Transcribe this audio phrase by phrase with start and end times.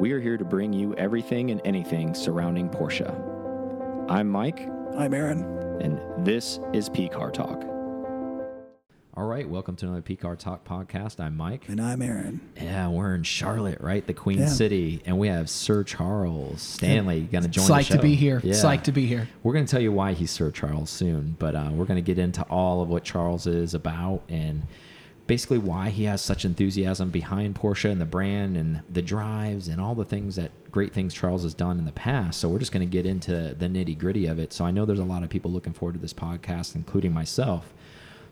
[0.00, 3.08] We are here to bring you everything and anything surrounding Porsche.
[4.10, 5.42] I'm Mike, I'm Aaron.
[5.80, 7.62] and this is P Car Talk.
[9.14, 11.20] All right, welcome to another P Car Talk podcast.
[11.20, 11.68] I'm Mike.
[11.68, 12.40] And I'm Aaron.
[12.60, 14.06] Yeah, we're in Charlotte, right?
[14.06, 14.46] The Queen Yeah.
[14.46, 17.96] City, and we have Sir Charles Stanley going to join Psyched the show.
[17.96, 18.40] to be here.
[18.42, 18.54] Yeah.
[18.54, 19.28] Psyched to be here.
[19.42, 22.06] We're going to tell you why he's Sir Charles soon, but uh, we're going to
[22.06, 24.62] get into all of what Charles is about and
[25.30, 29.80] basically why he has such enthusiasm behind Porsche and the brand and the drives and
[29.80, 32.40] all the things that great things Charles has done in the past.
[32.40, 34.52] So we're just going to get into the nitty gritty of it.
[34.52, 37.72] So I know there's a lot of people looking forward to this podcast, including myself.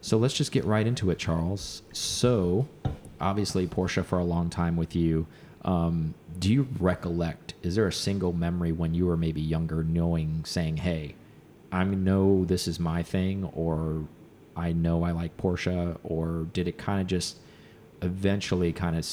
[0.01, 1.83] So let's just get right into it, Charles.
[1.93, 2.67] So,
[3.21, 5.29] obviously, Porsche for a long time with you.
[5.63, 7.55] Um, do you recollect?
[7.63, 11.15] Is there a single memory when you were maybe younger, knowing, saying, "Hey,
[11.71, 14.09] I know this is my thing," or
[14.59, 17.39] "I know I like Porsche," or did it kind of just
[18.03, 19.07] eventually kind of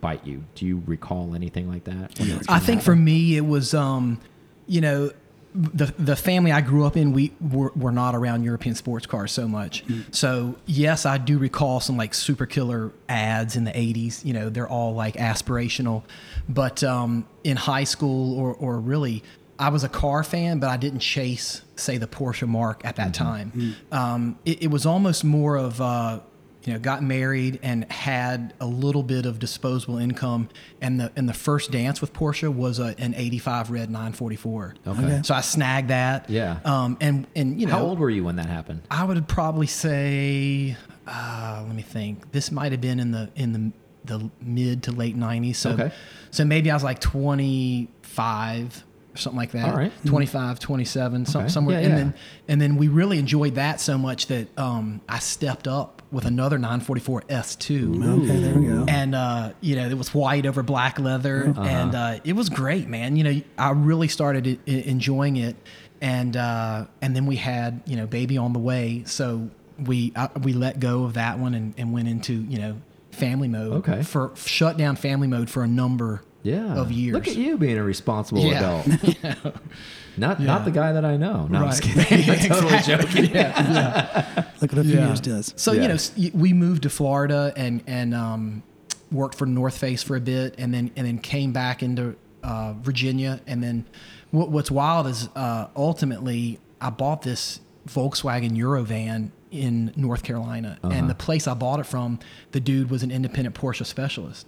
[0.00, 0.44] bite you?
[0.54, 2.18] Do you recall anything like that?
[2.18, 2.84] when it was I think happen?
[2.84, 4.20] for me, it was, um,
[4.66, 5.10] you know,
[5.54, 9.32] the the family I grew up in, we were, were not around European sports cars
[9.32, 9.84] so much.
[10.10, 14.24] So yes, I do recall some like super killer ads in the '80s.
[14.24, 16.04] You know, they're all like aspirational,
[16.48, 19.22] but um, in high school or or really.
[19.62, 23.14] I was a car fan, but I didn't chase, say, the Porsche mark at that
[23.14, 23.76] time.
[23.92, 26.20] Um, it, it was almost more of, uh,
[26.64, 30.48] you know, got married and had a little bit of disposable income,
[30.80, 34.74] and the and the first dance with Porsche was a, an '85 red 944.
[34.86, 35.20] Okay.
[35.24, 36.30] So I snagged that.
[36.30, 36.58] Yeah.
[36.64, 38.82] Um, and and you know, How old were you when that happened?
[38.92, 40.76] I would probably say,
[41.06, 42.30] uh, let me think.
[42.32, 43.72] This might have been in the in the
[44.04, 45.56] the mid to late '90s.
[45.56, 45.90] So Okay.
[46.30, 49.68] so maybe I was like 25 or something like that.
[49.70, 49.92] All right.
[50.06, 51.80] 25, 27, some, somewhere.
[51.80, 51.96] Yeah, and yeah.
[52.04, 52.14] then
[52.48, 56.58] and then we really enjoyed that so much that um, I stepped up with another
[56.58, 58.84] 944 S2 Okay, there we go.
[58.88, 61.62] and uh, you know it was white over black leather, Uh-huh.
[61.62, 63.16] and uh, it was great, man.
[63.16, 65.56] You know, I really started i- i- enjoying it,
[66.00, 69.48] and uh, and then we had you know baby on the way, so
[69.78, 72.76] we uh, we let go of that one and, and went into you know
[73.10, 73.72] family mode.
[73.88, 74.02] Okay.
[74.02, 76.74] for shut down family mode for a number Yeah.
[76.74, 77.14] of years.
[77.14, 78.82] Look at you being a responsible Yeah.
[78.84, 79.54] adult.
[80.16, 81.46] Not not the guy that I know.
[81.46, 82.28] No, I'm just kidding.
[82.30, 83.28] I'm totally Exactly.
[83.28, 84.44] joking.
[84.60, 85.54] Look what a few years does.
[85.56, 85.82] So Yeah.
[85.82, 88.62] you know, we moved to Florida and and um,
[89.10, 92.74] worked for North Face for a bit, and then and then came back into uh,
[92.74, 93.40] Virginia.
[93.46, 93.86] And then
[94.32, 101.08] what, what's wild is uh, ultimately I bought this Volkswagen Eurovan in North Carolina, and
[101.08, 102.18] the place I bought it from,
[102.52, 104.46] the dude was an independent Porsche specialist.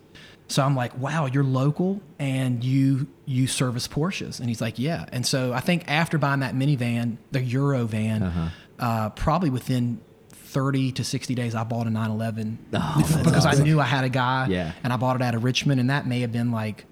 [0.54, 5.04] So I'm like, wow, you're local and you you service Porsches, and he's like, yeah.
[5.10, 8.48] And so I think after buying that minivan, the Euro van, Uh-huh.
[8.78, 10.00] uh, probably within
[10.30, 14.08] 30 to 60 days, I bought a 911 Oh, because I knew I had a
[14.08, 14.72] guy, Yeah.
[14.84, 16.84] and I bought it out of Richmond, and that may have been like,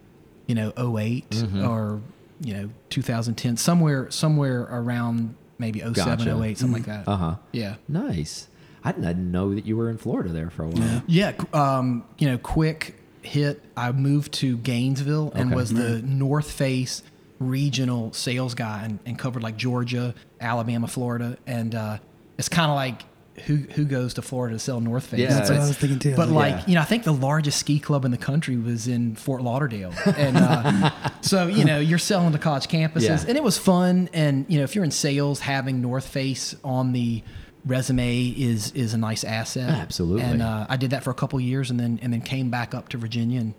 [0.46, 1.64] you know, 8 Mm-hmm.
[1.64, 2.00] or
[2.40, 6.42] you know 2010, somewhere somewhere around maybe 07, Gotcha.
[6.42, 7.06] 08, something like that.
[7.06, 7.34] Uh huh.
[7.52, 7.76] Yeah.
[7.86, 8.48] Nice.
[8.84, 11.02] I didn't, know that you were in Florida there for a while.
[11.06, 13.62] Yeah, qu- um, you know, quick hit.
[13.77, 15.56] I moved to Gainesville and Okay.
[15.56, 17.03] was the North Face
[17.38, 21.99] regional sales guy and, and covered like Georgia, Alabama, Florida, and uh,
[22.38, 23.03] it's kind of like
[23.47, 25.21] who who goes to Florida to sell North Face?
[25.21, 26.15] Yeah, That's what I was thinking too.
[26.15, 26.65] But like Yeah.
[26.66, 29.93] you know, I think the largest ski club in the country was in Fort Lauderdale,
[30.16, 30.91] and uh,
[31.22, 33.25] so you know you're selling to college campuses, Yeah.
[33.27, 34.09] and it was fun.
[34.12, 37.22] And you know, if you're in sales, having North Face on the
[37.64, 39.70] resume is is a nice asset.
[39.70, 40.22] Absolutely.
[40.22, 42.74] And uh, I did that for a couple years, and then and then came back
[42.74, 43.54] up to Virginia, and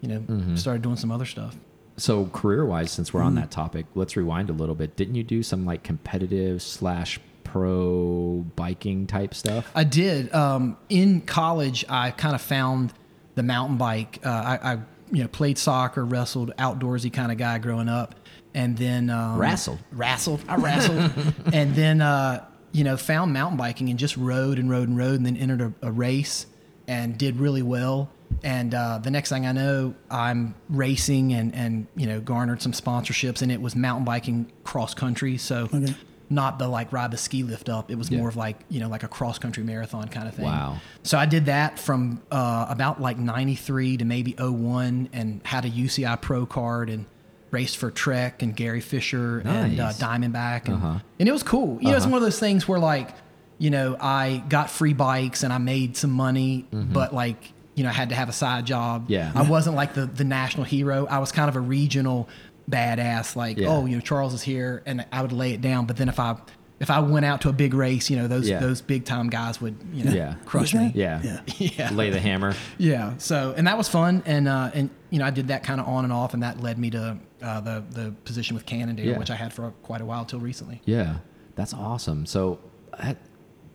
[0.00, 0.56] you know Mm-hmm.
[0.56, 1.56] started doing some other stuff.
[1.96, 4.96] So career wise, since we're on that topic, let's rewind a little bit.
[4.96, 9.70] Didn't you do some like competitive slash pro biking type stuff?
[9.74, 10.32] I did.
[10.34, 12.92] Um, in college, I kind of found
[13.34, 14.18] the mountain bike.
[14.24, 14.78] Uh, I, I,
[15.12, 18.14] you know, played soccer, wrestled, outdoorsy kind of guy growing up,
[18.54, 19.80] and then um, Wrestled?
[19.92, 20.40] wrestled.
[20.48, 21.10] I wrestled,
[21.52, 25.16] and then uh, you know, found mountain biking and just rode and rode and rode,
[25.16, 26.46] and then entered a, a race
[26.86, 28.10] and did really well.
[28.44, 32.72] And uh, the next thing I know, I'm racing and and you know garnered some
[32.72, 35.36] sponsorships, and it was mountain biking cross country.
[35.36, 35.94] So Okay.
[36.32, 37.90] not the like ride the ski lift up.
[37.90, 38.18] It was Yeah.
[38.18, 40.44] more of like you know like a cross country marathon kind of thing.
[40.44, 40.78] Wow.
[41.02, 45.68] So I did that from uh, about like '93 to maybe 01 and had a
[45.70, 47.06] UCI Pro card and
[47.50, 50.98] raced for Trek and Gary Fisher and uh, Diamondback and, Uh-huh.
[51.18, 51.78] and it was cool.
[51.80, 52.12] You know, it's Uh-huh.
[52.12, 53.10] one of those things where like
[53.58, 57.90] you know I got free bikes and I made some money, but like you know
[57.90, 59.02] I had to have a side job.
[59.04, 59.12] Mm-hmm.
[59.12, 59.32] Yeah.
[59.34, 61.06] I wasn't like the the national hero.
[61.06, 62.28] I was kind of a regional
[62.70, 63.36] badass.
[63.36, 63.68] Like Yeah.
[63.68, 66.18] oh you know Charles is here and I would lay it down, but then if
[66.20, 66.36] I
[66.78, 68.58] if I went out to a big race, you know, those Yeah.
[68.60, 70.34] those big time guys would, you know, Yeah.
[70.46, 70.92] crush me.
[70.94, 71.20] Yeah.
[71.22, 71.40] Yeah.
[71.58, 71.90] Yeah.
[71.92, 72.54] Lay the hammer.
[72.78, 73.14] Yeah.
[73.18, 75.86] So, and that was fun, and uh, and you know, I did that kind of
[75.88, 79.18] on and off, and that led me to uh, the the position with Cannondale, Yeah.
[79.18, 80.80] which I had for quite a while till recently.
[80.84, 81.16] Yeah.
[81.56, 82.26] That's awesome.
[82.26, 82.58] So,
[82.98, 83.16] that,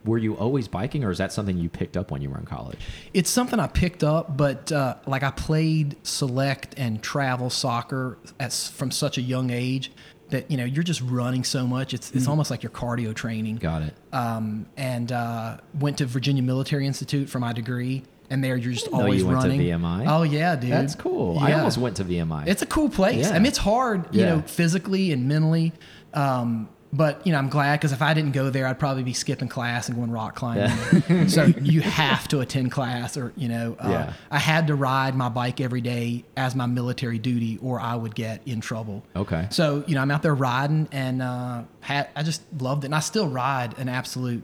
[0.06, 2.46] were you always biking, or is that something you picked up when you were in
[2.46, 2.80] college?
[3.14, 8.54] It's something I picked up, but uh, like I played select and travel soccer at,
[8.54, 9.92] from such a young age
[10.30, 11.94] that you know you're just running so much.
[11.94, 13.58] It's it's almost like your cardio training.
[13.58, 13.96] Got it.
[14.14, 18.92] Um, and uh, went to Virginia Military Institute for my degree, and there you're just
[18.92, 19.62] know always you went to running.
[19.62, 20.06] VMI.
[20.08, 20.72] Oh yeah, dude.
[20.72, 21.40] That's cool.
[21.40, 21.58] I Yeah.
[21.58, 22.48] almost went to VMI.
[22.48, 23.28] It's a cool place.
[23.30, 23.36] Yeah.
[23.36, 24.36] I mean, it's hard, you Yeah.
[24.36, 25.74] know, physically and mentally.
[26.14, 29.12] Um, but you know, I'm glad because if I didn't go there, I'd probably be
[29.12, 31.28] skipping class and going rock climbing.
[31.28, 34.14] so you have to attend class, or you know, uh.
[34.32, 38.16] I had to ride my bike every day as my military duty, or I would
[38.16, 39.04] get in trouble.
[39.14, 39.48] Okay.
[39.50, 42.96] So you know, I'm out there riding, and uh, had, I just loved it, and
[42.96, 44.44] I still ride an absolute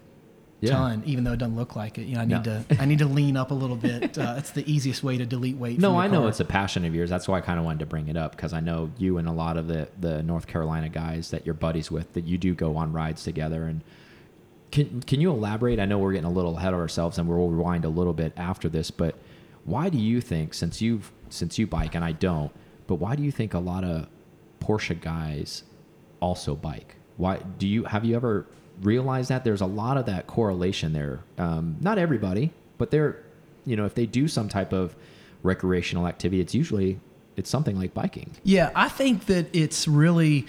[0.62, 0.72] Yeah.
[0.75, 2.04] ton, even though it doesn't look like it.
[2.04, 2.63] You know, I need No.
[2.69, 4.18] to I need to lean up a little bit.
[4.18, 5.80] Uh, it's the easiest way to delete weight.
[5.80, 7.10] No, I know it's a passion of yours.
[7.10, 9.28] That's why I kind of wanted to bring it up because I know you and
[9.28, 12.54] a lot of the the North Carolina guys that you're buddies with that you do
[12.54, 13.63] go on rides together.
[13.66, 13.81] And
[14.72, 15.80] can can you elaborate?
[15.80, 18.31] I know we're getting a little ahead of ourselves, and we'll rewind a little bit
[18.38, 18.92] after this.
[18.92, 19.16] But
[19.66, 22.52] why do you think, since you've since you bike and I don't,
[22.88, 24.08] but why do you think a lot of
[24.60, 25.63] Porsche guys
[26.19, 26.96] also bike?
[27.18, 28.46] Why do you have you ever
[28.81, 31.23] realized that there's a lot of that correlation there?
[31.38, 33.23] Um, not everybody, but they're
[33.65, 34.95] you know if they do some type of
[35.44, 37.00] recreational activity, it's usually
[37.35, 38.31] it's something like biking.
[38.44, 40.45] Yeah, I think that it's really,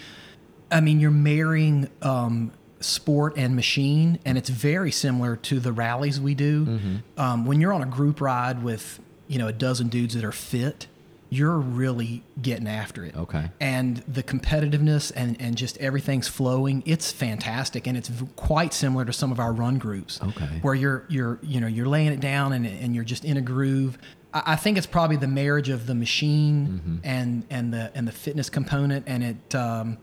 [0.71, 6.21] I mean, you're marrying um, sport and machine, and it's very similar to the rallies
[6.21, 6.67] we do.
[6.67, 6.97] Mm-hmm.
[7.21, 10.33] Um, when you're on a group ride with, you know, a dozen dudes that are
[10.33, 10.87] fit,
[11.33, 13.17] you're really getting after it.
[13.17, 13.49] Okay.
[13.59, 17.87] And the competitiveness and, and just everything's flowing, it's fantastic.
[17.87, 20.21] And it's v- quite similar to some of our run groups.
[20.23, 20.59] Okay.
[20.61, 23.41] Where you're, you're, you know, you're laying it down and, and you're just in a
[23.41, 23.97] groove.
[24.35, 26.97] I, I think it's probably the marriage of the machine Mm-hmm.
[27.05, 29.05] and, and the, and the fitness component.
[29.09, 29.97] And it, um,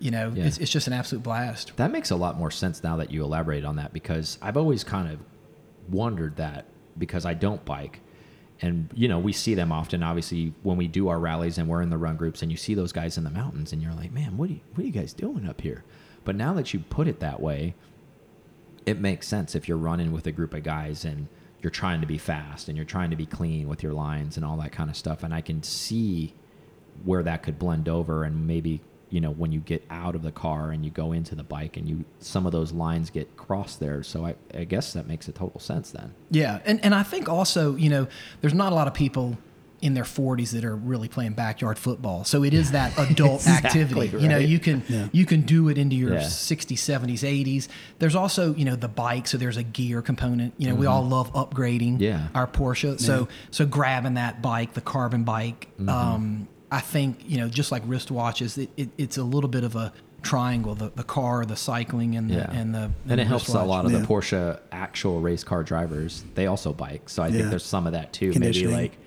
[0.00, 0.46] you know, Yeah.
[0.46, 1.76] it's, it's just an absolute blast.
[1.76, 4.82] That makes a lot more sense now that you elaborate on that because I've always
[4.82, 5.20] kind of
[5.88, 6.64] wondered that
[6.98, 8.00] because I don't bike.
[8.62, 11.82] And you know, we see them often obviously when we do our rallies and we're
[11.82, 14.12] in the run groups and you see those guys in the mountains and you're like,
[14.12, 15.84] "Man, what are you, what are you guys doing up here?"
[16.24, 17.74] But now that you put it that way,
[18.84, 21.28] it makes sense if you're running with a group of guys and
[21.62, 24.44] you're trying to be fast and you're trying to be clean with your lines and
[24.44, 26.34] all that kind of stuff and I can see
[27.04, 28.80] where that could blend over and maybe
[29.10, 31.76] you know when you get out of the car and you go into the bike
[31.76, 35.26] and you some of those lines get crossed there so I, I guess that makes
[35.28, 38.06] a total sense then Yeah, and and I think also you know
[38.40, 39.36] there's not a lot of people
[39.82, 42.22] in their 40s that are really playing backyard football.
[42.24, 44.18] So it is that adult Exactly activity.
[44.22, 45.08] You know, you can Yeah.
[45.10, 46.20] you can do it into your Yeah.
[46.20, 47.66] 60s, 70s, 80s.
[47.98, 50.52] There's also you know the bike, so there's a gear component.
[50.58, 50.92] You know, we Mm-hmm.
[50.92, 52.28] all love upgrading Yeah.
[52.34, 53.00] our Porsche.
[53.00, 55.68] So so grabbing that bike, the carbon bike.
[55.80, 55.88] Mm-hmm.
[55.88, 59.74] Um, I think you know just like wristwatches, it, it, it's a little bit of
[59.76, 63.26] a triangle: the the car, the cycling, and the yeah and the and the it
[63.26, 67.30] helps a lot of the Porsche actual race car drivers they also bike so I
[67.30, 68.98] think there's some of that too maybe like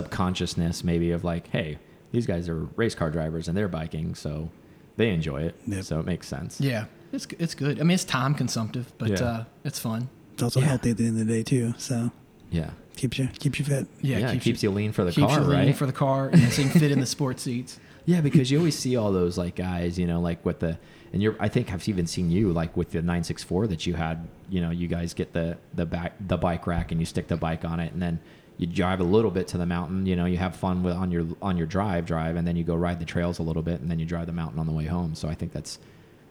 [0.00, 1.78] subconsciousness maybe of like hey
[2.12, 4.50] these guys are race car drivers and they're biking so
[4.96, 5.84] they enjoy it Yep.
[5.84, 7.80] so it makes sense Yeah, it's it's good.
[7.80, 9.22] I mean, it's time consumptive, but Yeah.
[9.24, 10.08] uh, it's fun.
[10.34, 10.66] It's also Yeah.
[10.66, 11.74] healthy at the end of the day too.
[11.78, 12.10] So
[12.50, 12.70] yeah
[13.00, 13.86] keeps you keeps you fit.
[14.02, 15.92] Yeah, yeah, it keeps you lean for the keeps car you lean right for the
[15.92, 17.78] car, and so you fit in the sports seats.
[18.06, 20.78] Yeah, because you always see all those like guys, you know, like with the
[21.12, 24.26] and you're I think I've even seen you like with the 964 that you had,
[24.48, 27.36] you know, you guys get the the back the bike rack and you stick the
[27.36, 28.18] bike on it and then
[28.56, 31.10] you drive a little bit to the mountain, you know, you have fun with on
[31.12, 33.80] your on your drive drive and then you go ride the trails a little bit
[33.80, 35.14] and then you drive the mountain on the way home.
[35.14, 35.78] So I think that's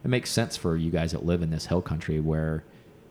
[0.04, 2.64] it makes sense for you guys that live in this hill country where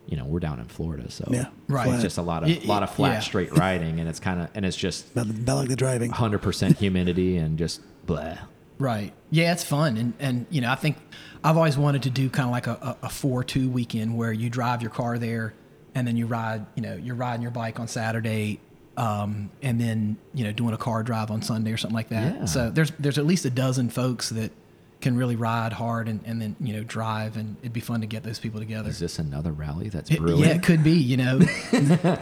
[0.09, 1.89] you know, we're down in Florida, so Yeah, Right.
[1.93, 3.21] it's just a lot of Y- y- lot of flat yeah.
[3.21, 6.11] straight riding and it's kind of and it's just About, about like the driving.
[6.11, 8.39] 100% humidity and just blah.
[8.79, 9.13] Right.
[9.31, 10.97] Yeah, it's fun, and and you know, I think
[11.45, 14.49] I've always wanted to do kind of like a, a, a four-two weekend where you
[14.51, 15.53] drive your car there,
[15.97, 18.61] and then you ride, you know, you're riding your bike on Saturday,
[18.97, 22.35] um, and then you know, doing a car drive on Sunday or something like that.
[22.37, 22.45] Yeah.
[22.47, 24.53] So there's there's at least a dozen folks that
[25.01, 28.07] can really ride hard and, and then you know drive, and it'd be fun to
[28.07, 28.91] get those people together.
[28.91, 30.93] Is this another rally that's It- yeah, it could be.
[30.93, 31.39] You know,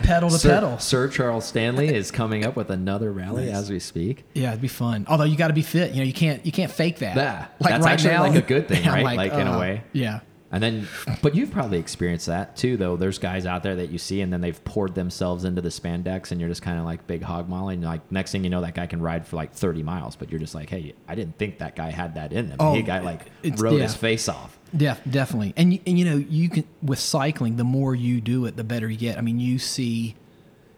[0.03, 0.79] pedal to Sir, pedal.
[0.79, 3.55] Sir Charles Stanley is coming up with another rally Nice.
[3.55, 4.25] as we speak.
[4.35, 5.07] Yeah, it'd be fun.
[5.09, 5.93] Although you got to be fit.
[5.93, 7.17] You know, you can't you can't fake that.
[7.17, 9.05] Yeah, like that's actually like a good thing, right?
[9.17, 9.83] Like, in a uh, way.
[9.93, 10.21] Yeah.
[10.57, 10.89] And then,
[11.21, 12.97] but you've probably experienced that too, though.
[12.97, 16.33] There's guys out there that you see, and then they've poured themselves into the spandex,
[16.33, 17.75] and you're just kind of like big hog molly.
[17.75, 20.31] And like next thing you know, that guy can ride for like 30 miles, but
[20.31, 22.57] you're just like, hey, I didn't think that guy had that in him.
[22.59, 23.27] Oh, he got like
[23.59, 23.83] rode yeah.
[23.83, 24.59] his face off.
[24.75, 25.53] Def, definitely.
[25.59, 28.89] And and you know, you can with cycling, the more you do it, the better
[28.89, 29.19] you get.
[29.19, 30.17] I mean, you see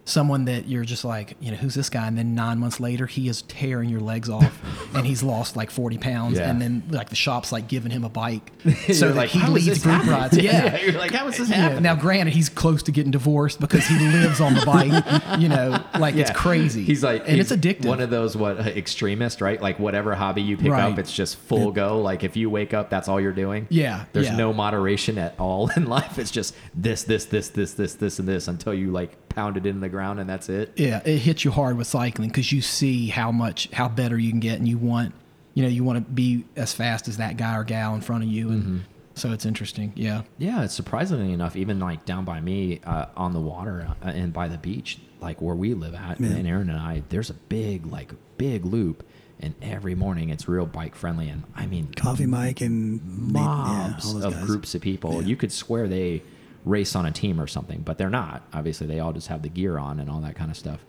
[0.08, 2.06] someone that you're just like, you know, who's this guy?
[2.06, 4.60] And then nine months later, he is tearing your legs off,
[4.94, 6.38] and he's lost like forty pounds.
[6.38, 6.50] Yeah.
[6.50, 8.50] And then like the shop's like giving him a bike,
[8.92, 10.38] so that like, he leads group happening?" rides.
[10.42, 10.78] Yeah.
[10.80, 11.82] you're like, how is this Yeah, happening?
[11.82, 15.04] Now, granted, he's close to getting divorced because he lives on the bike.
[15.38, 16.84] You know, like it's crazy.
[16.84, 17.86] He's like, and he's it's addictive.
[17.86, 19.60] One of those what uh, extremist, right?
[19.60, 20.90] Like whatever hobby you pick Right.
[20.92, 22.00] up, it's just full go.
[22.00, 23.66] Like if you wake up, that's all you're doing.
[23.70, 24.36] Yeah, There's yeah.
[24.36, 26.18] no moderation at all in life.
[26.18, 29.66] It's just this, this, this, this, this, this, and this until you like pound it
[29.66, 30.72] in the ground and that's it.
[30.76, 34.30] yeah, it hits you hard with cycling because you see how much how better you
[34.30, 35.14] can get, and you want
[35.54, 38.22] you know you want to be as fast as that guy or gal in front
[38.24, 38.78] of you, and Mm-hmm.
[39.14, 39.92] so it's interesting.
[39.96, 44.08] Yeah, Yeah, it's surprisingly enough, even like down by me uh, on the water uh,
[44.08, 46.28] and by the beach, like where we live at, Yeah.
[46.28, 49.04] and Aaron and I, there's a big, like, big loop.
[49.40, 51.28] And every morning it's real bike friendly.
[51.28, 54.44] And I mean, Coffee Mike and Nate- yeah, mobs of guys.
[54.46, 55.14] groups of people.
[55.22, 55.28] Yeah.
[55.28, 56.22] You could swear they
[56.64, 58.42] race on a team or something, but they're not.
[58.52, 60.80] Obviously, they all just have the gear on and all that kind of stuff.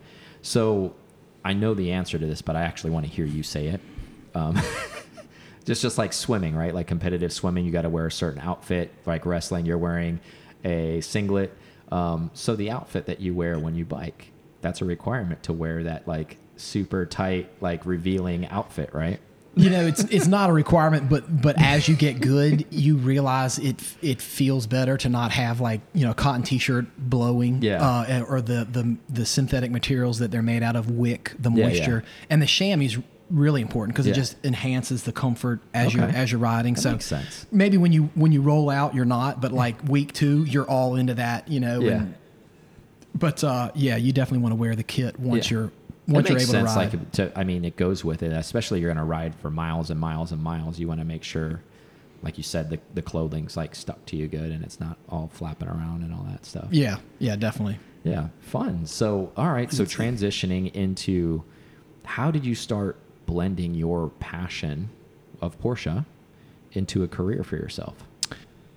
[0.42, 0.94] So
[1.44, 3.80] I know the answer to this, but I actually want to hear you say it.
[4.34, 4.60] Um,
[5.64, 6.74] just just like swimming, right?
[6.74, 8.92] Like competitive swimming, you got to wear a certain outfit.
[9.06, 10.20] Like wrestling, you're wearing
[10.64, 11.56] a singlet.
[11.90, 14.30] Um, so the outfit that you wear when you bike,
[14.60, 19.20] that's a requirement to wear that like super tight, like revealing outfit, right?
[19.56, 23.58] You know it's it's not a requirement, but but as you get good, you realize
[23.58, 27.82] it it feels better to not have like you know a cotton t-shirt blowing, Yeah.
[27.84, 31.56] uh, or the the the synthetic materials that they're made out of wick, the Yeah,
[31.56, 31.68] yeah.
[31.68, 32.96] moisture, and the chamois.
[33.28, 34.12] Really important because Yeah.
[34.14, 36.16] it just enhances the comfort as you're Okay.
[36.16, 36.74] as you're riding.
[36.74, 37.46] That so makes sense.
[37.52, 40.96] maybe when you when you roll out, you're not, but like week two, you're all
[40.96, 41.78] into that, you know.
[41.80, 41.90] Yeah.
[41.92, 42.14] And,
[43.14, 45.58] but uh, yeah, you definitely want to wear the kit once Yeah.
[45.58, 45.72] you're
[46.10, 46.76] It once you're makes able to sense.
[46.76, 47.00] ride.
[47.00, 48.32] Like, to, I mean, it goes with it.
[48.32, 50.78] Especially you're going to ride for miles and miles and miles.
[50.78, 51.62] You want to make sure,
[52.22, 55.30] like you said, the the clothing's like stuck to you good and it's not all
[55.32, 56.68] flapping around and all that stuff.
[56.70, 57.78] yeah, yeah, definitely.
[58.04, 58.86] Yeah, fun.
[58.86, 59.70] So, all right.
[59.70, 61.44] So, transitioning into
[62.04, 64.88] how did you start blending your passion
[65.40, 66.04] of Porsche
[66.72, 67.94] into a career for yourself?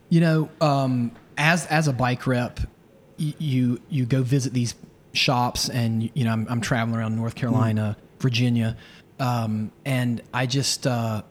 [0.10, 2.60] You know, um, as as a bike rep,
[3.18, 4.76] you you go visit these
[5.14, 8.76] shops, and you know I'm, I'm traveling around North Carolina, Virginia,
[9.20, 11.22] um, and I just uh,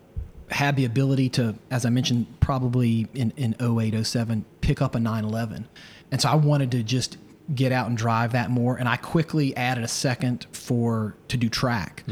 [0.51, 5.01] had the ability to, as I mentioned, probably in in 08, 07, pick up a
[5.01, 5.69] 911,
[6.11, 7.19] and so I wanted to just
[7.53, 11.49] get out and drive that more, and I quickly added a second for to do
[11.49, 12.05] track.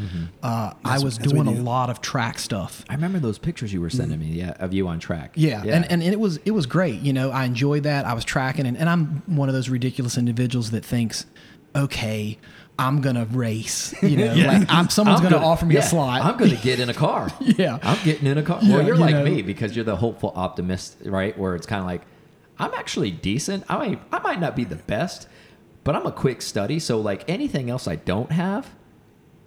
[0.42, 2.84] Uh, I was doing a lot of track stuff.
[2.88, 5.32] I remember those pictures you were sending me, yeah, of you on track.
[5.36, 7.00] Yeah, And, and it was it was great.
[7.00, 8.06] You know, I enjoyed that.
[8.06, 11.26] I was tracking, and, and I'm one of those ridiculous individuals that thinks,
[11.74, 12.38] okay,
[12.78, 13.94] I'm gonna race.
[14.02, 16.22] You know, like I'm someone's I'm gonna, offer me yeah, a slot.
[16.22, 17.28] I'm going to get in a car.
[17.40, 17.78] Yeah.
[17.82, 18.58] I'm getting in a car.
[18.62, 19.24] Yeah, well, you're you like know.
[19.24, 21.36] me because you're the hopeful optimist, right?
[21.38, 22.02] Where it's kind of like,
[22.58, 23.64] I'm actually decent.
[23.68, 25.28] I might, I might not be the best,
[25.84, 26.78] but I'm a quick study.
[26.78, 28.74] So, like anything else I don't have,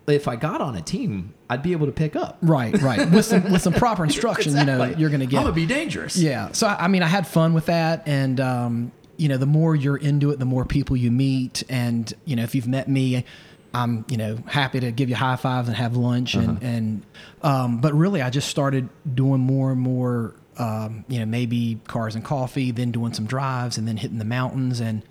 [0.07, 2.37] if I got on a team, I'd be able to pick up.
[2.41, 3.09] right, right.
[3.11, 5.37] With some with some proper instruction, you know, you're gonna get.
[5.37, 6.15] I'm going to be dangerous.
[6.17, 6.51] Yeah.
[6.51, 8.91] So I I mean, I had fun with that, and um,
[9.23, 12.43] you know, the more you're into it, the more people you meet, and you know,
[12.43, 13.23] if you've met me,
[13.73, 17.05] I'm you know happy to give you high fives and have lunch, and and
[17.41, 20.35] um, but really, I just started doing more and more.
[20.57, 24.25] Um, you know, maybe cars and coffee, then doing some drives, and then hitting the
[24.25, 25.03] mountains, and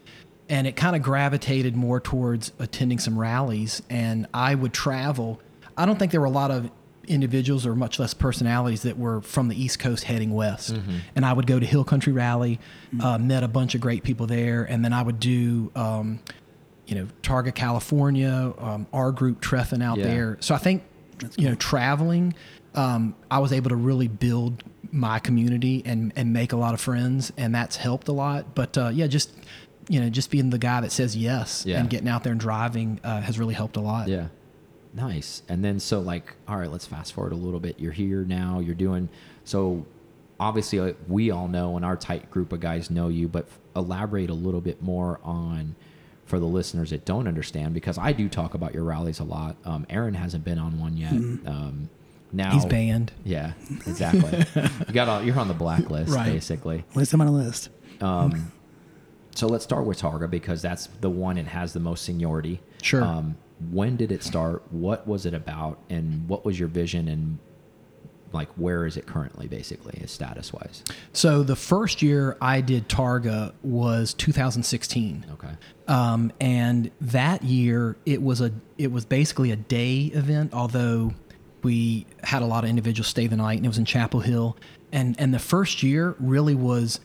[0.47, 3.81] and it kind of gravitated more towards attending some rallies.
[3.88, 5.40] And I would travel.
[5.75, 6.71] I don't think there were a lot of
[7.09, 10.76] individuals or much less personalities that were from the East Coast heading west.
[11.16, 12.61] And I would go to Hill Country Rally,
[13.00, 15.71] uh, met a bunch of great people there, and then I would do.
[15.75, 16.21] Um,
[16.85, 20.04] you know, Targa, California, um, our group Treffen out Yeah.
[20.04, 20.37] there.
[20.40, 20.82] So I think,
[21.38, 22.35] you know, traveling,
[22.75, 26.80] um, I was able to really build my community and, and make a lot of
[26.80, 28.54] friends, and that's helped a lot.
[28.56, 29.30] But uh, yeah, just
[29.88, 31.78] you know, just being the guy that says yes Yeah.
[31.80, 34.09] and getting out there and driving uh, has really helped a lot.
[34.09, 34.26] Yeah.
[34.94, 35.42] Nice.
[35.49, 37.80] And then so like, all right, let's fast forward a little bit.
[37.80, 38.61] You're here now.
[38.61, 39.08] You're doing
[39.44, 39.87] so.
[40.40, 43.28] Obviously, like, we all know, and our tight group of guys know you.
[43.28, 43.46] But
[43.76, 45.76] elaborate a little bit more on
[46.25, 49.54] for the listeners that don't understand, because I do talk about your rallies a lot.
[49.64, 51.12] Um, Aaron hasn't been on one yet.
[51.12, 51.88] Um,
[52.32, 53.12] now He's banned.
[53.25, 53.52] Yeah,
[53.87, 54.44] exactly.
[54.88, 56.32] you got on, you're on the blacklist Right.
[56.32, 56.84] basically.
[56.90, 57.68] At least I'm on a list.
[58.00, 58.50] Um,
[59.34, 62.61] so let's start with Targa because that's the one that has the most seniority.
[62.82, 63.04] Sure.
[63.04, 63.37] Um,
[63.71, 64.62] when did it start?
[64.71, 65.78] What was it about?
[65.90, 67.09] And what was your vision?
[67.09, 67.38] And
[68.33, 70.83] like where is it currently, basically, status wise?
[71.12, 75.26] So the first year I did Targa was 2016.
[75.33, 75.49] Okay.
[75.88, 81.12] Um, and that year it was a it was basically a day event, although
[81.62, 84.57] we had a lot of individuals stay the night, and it was in Chapel Hill.
[84.92, 87.00] And and the first year really was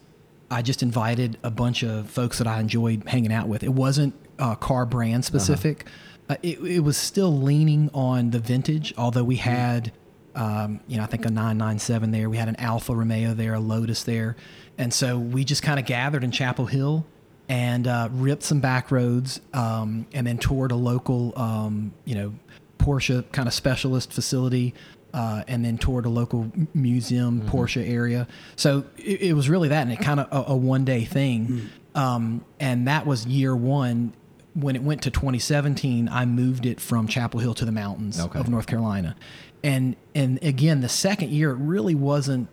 [0.50, 3.64] I just invited a bunch of folks that I enjoyed hanging out with.
[3.64, 5.86] It wasn't uh, car brand specific.
[5.86, 5.90] Uh,
[6.30, 9.92] it, it was still leaning on the vintage, although we had,
[10.36, 12.30] um, you know, I think a 997 there.
[12.30, 14.36] We had an Alfa Romeo there, a Lotus there.
[14.78, 17.06] And so we just kind of gathered in Chapel Hill
[17.50, 22.34] and uh, ripped some back roads um, and then toured a local, um, you know,
[22.78, 24.74] Porsche kind of specialist facility.
[25.14, 28.28] Uh, and then toured a local museum Porsche area.
[28.56, 31.70] So it, it was really that, and it kind of a, a one day thing.
[31.96, 34.14] Um, and that was year one.
[34.60, 38.40] When it went to 2017, I moved it from Chapel Hill to the mountains Okay.
[38.40, 39.16] of North Carolina.
[39.64, 42.50] And and again, the second year it really wasn't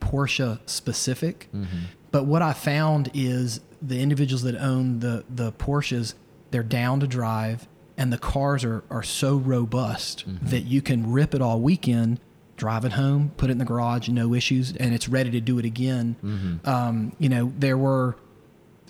[0.00, 1.48] Porsche specific.
[1.54, 1.76] Mm-hmm.
[2.12, 6.14] But what I found is the individuals that own the the Porsches,
[6.50, 10.46] they're down to drive, and the cars are are so robust mm-hmm.
[10.48, 12.20] that you can rip it all weekend,
[12.56, 15.58] drive it home, put it in the garage, no issues, and it's ready to do
[15.58, 16.16] it again.
[16.24, 16.68] Mm-hmm.
[16.68, 18.16] Um, you know, there were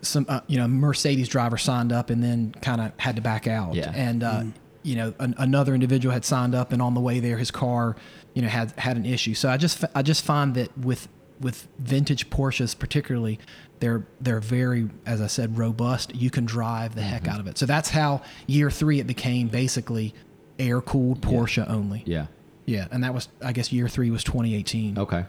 [0.03, 3.47] some uh, you know Mercedes driver signed up and then kind of had to back
[3.47, 3.93] out, Yeah.
[3.95, 4.45] and uh,
[4.83, 7.97] you know an, another individual had signed up and on the way there his car
[8.35, 9.35] you know had had an issue.
[9.35, 11.09] So I just I just find that with
[11.41, 13.39] with vintage Porsches particularly
[13.79, 16.15] they're they're very as I said robust.
[16.15, 17.59] You can drive the heck out of it.
[17.59, 20.15] So that's how year three it became basically
[20.59, 22.03] air cooled Porsche only.
[22.07, 22.27] Yeah.
[22.67, 24.99] Yeah, and that was I guess year three was 2018.
[24.99, 25.25] Okay,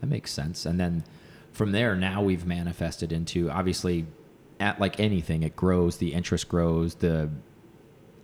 [0.00, 0.66] that makes sense.
[0.66, 1.04] And then
[1.52, 4.06] from there, now we've manifested into obviously,
[4.60, 5.96] at like anything, it grows.
[5.98, 6.94] The interest grows.
[6.96, 7.30] The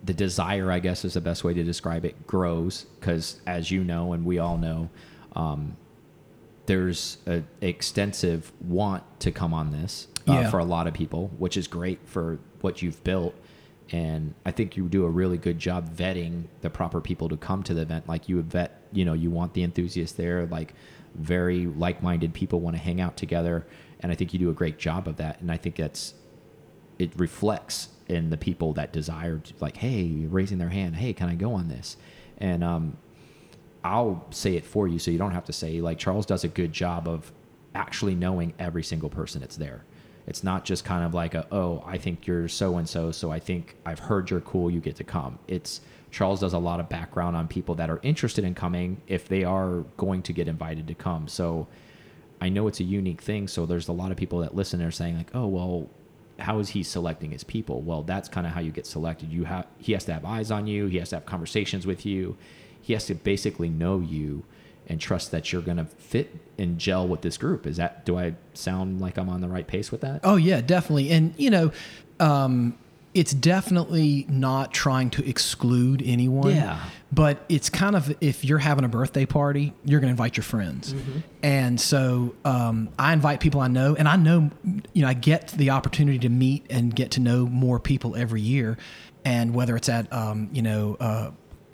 [0.05, 3.83] the desire, I guess, is the best way to describe it, grows because, as you
[3.83, 4.91] know, and we all know,
[5.35, 5.77] um,
[6.67, 10.51] there's an extensive want to come on this uh, Yeah.
[10.51, 13.35] for a lot of people, which is great for what you've built.
[13.91, 17.63] And I think you do a really good job vetting the proper people to come
[17.65, 18.07] to the event.
[18.07, 20.75] Like you would vet, you know, you want the enthusiasts there, like
[21.19, 23.67] very like minded people want to hang out together.
[24.01, 25.41] And I think you do a great job of that.
[25.41, 26.15] And I think that's,
[26.99, 31.29] it reflects in the people that desire to, like, hey, raising their hand, hey, can
[31.29, 31.97] I go on this?
[32.39, 32.97] And um,
[33.85, 36.49] I'll say it for you so you don't have to say like Charles does a
[36.49, 37.33] good job of
[37.75, 39.85] actually knowing every single person that's there.
[40.27, 43.31] It's not just kind of like a oh, I think you're so and so, so
[43.31, 45.39] I think I've heard you're cool, you get to come.
[45.49, 49.29] It's Charles does a lot of background on people that are interested in coming if
[49.29, 51.29] they are going to get invited to come.
[51.29, 51.69] So
[52.41, 54.89] I know it's a unique thing, so there's a lot of people that listen and
[54.89, 55.89] are saying like, "Oh, well,
[56.39, 59.33] how is he selecting his people?" Well, that's kind of how you get selected.
[59.33, 62.07] You have he has to have eyes on you, he has to have conversations with
[62.07, 62.37] you.
[62.81, 64.45] He has to basically know you
[64.87, 67.67] and trust that you're going to fit and gel with this group.
[67.67, 70.21] Is that do I sound like I'm on the right pace with that?
[70.25, 71.11] Oh yeah, definitely.
[71.11, 71.73] And you know,
[72.21, 72.79] um,
[73.19, 76.55] it's definitely not trying to exclude anyone.
[76.55, 76.81] Yeah.
[77.11, 80.45] But it's kind of if you're having a birthday party, you're going to invite your
[80.45, 80.95] friends,
[81.43, 84.51] and so um, I invite people I know, and I know,
[84.93, 88.43] you know, I get the opportunity to meet and get to know more people every
[88.43, 88.77] year,
[89.25, 91.31] and whether it's at um, you know uh,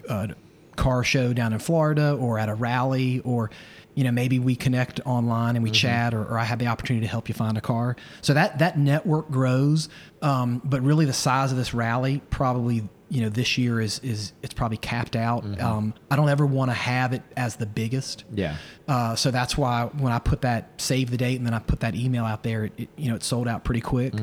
[0.08, 0.28] a
[0.76, 3.50] car show down in Florida or at a rally or
[3.94, 7.06] you know maybe we connect online and we chat or, or I have the opportunity
[7.06, 7.96] to help you find a car.
[8.22, 9.88] So that that network grows
[10.22, 14.32] um, but really the size of this rally probably you know this year is is
[14.42, 15.44] it's probably capped out.
[15.60, 18.24] Um, I don't ever want to have it as the biggest.
[18.32, 18.56] Yeah.
[18.88, 21.80] uh, so that's why when I put that save the date and then I put
[21.80, 24.14] that email out there, it, it, you know, it sold out pretty quick.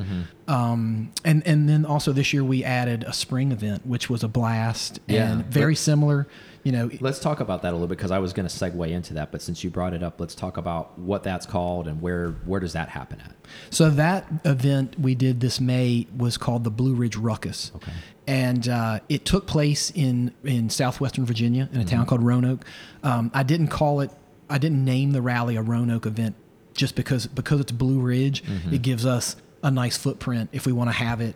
[0.51, 4.27] Um, and and then also this year we added a spring event, which was a
[4.27, 5.31] blast Yeah.
[5.31, 6.27] and very similar.
[6.63, 8.87] You know, Let's talk about that a little bit because I was going to segue
[8.91, 12.01] into that, but since you brought it up, let's talk about what that's called and
[12.01, 13.33] where where does that happen at?
[13.71, 17.71] So that event we did this May was called the Blue Ridge Ruckus.
[17.77, 17.91] Okay.
[18.27, 22.63] And uh, it took place in, in southwestern Virginia in a town called Roanoke.
[23.03, 24.11] Um, I didn't call it,
[24.49, 26.35] I didn't name the rally a Roanoke event
[26.75, 30.89] just because because it's Blue Ridge, it gives us a nice footprint if we want
[30.89, 31.36] to have it,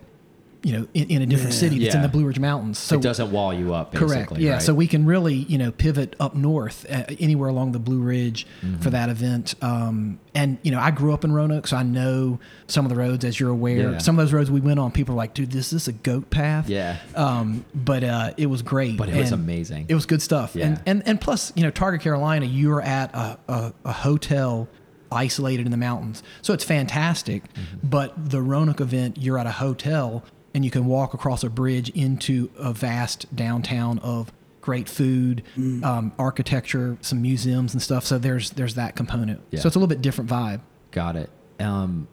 [0.62, 1.60] you know, in, in a different Yeah.
[1.60, 2.78] city that's in the Blue Ridge Mountains.
[2.78, 4.14] So it doesn't wall you up, basically.
[4.16, 4.32] Correct.
[4.38, 4.52] Yeah.
[4.54, 4.62] right?
[4.62, 8.46] So we can really, you know, pivot up north, uh, anywhere along the Blue Ridge
[8.62, 8.80] Mm-hmm.
[8.82, 9.54] for that event.
[9.62, 12.96] Um, and you know, I grew up in Roanoke, so I know some of the
[12.96, 13.92] roads, as you're aware.
[13.92, 13.98] Yeah.
[13.98, 16.30] Some of those roads we went on, people are like, "Dude, this is a goat
[16.30, 16.96] path." Yeah.
[17.14, 18.96] Um, but uh, it was great.
[18.96, 19.86] But it was amazing.
[19.88, 20.56] It was good stuff.
[20.56, 20.66] Yeah.
[20.66, 24.66] And and and plus, you know, Targa, Carolina, you're at a, a, a hotel
[25.16, 27.42] isolated in the mountains, so it's fantastic.
[27.54, 27.88] Mm-hmm.
[27.88, 30.22] But the Roanoke event, you're at a hotel
[30.54, 35.84] and you can walk across a bridge into a vast downtown of great food, Mm.
[35.84, 38.04] um, architecture, some museums and stuff.
[38.04, 39.40] So there's there's that component.
[39.50, 39.60] Yeah.
[39.60, 40.60] So it's a little bit different vibe.
[40.92, 41.30] Got it.
[41.60, 42.08] Um,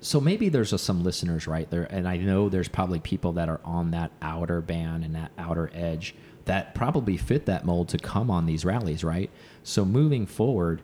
[0.00, 3.48] so maybe there's uh, some listeners right there, and I know there's probably people that
[3.48, 6.14] are on that outer band and that outer edge
[6.46, 9.30] that probably fit that mold to come on these rallies, right?
[9.62, 10.82] So moving forward,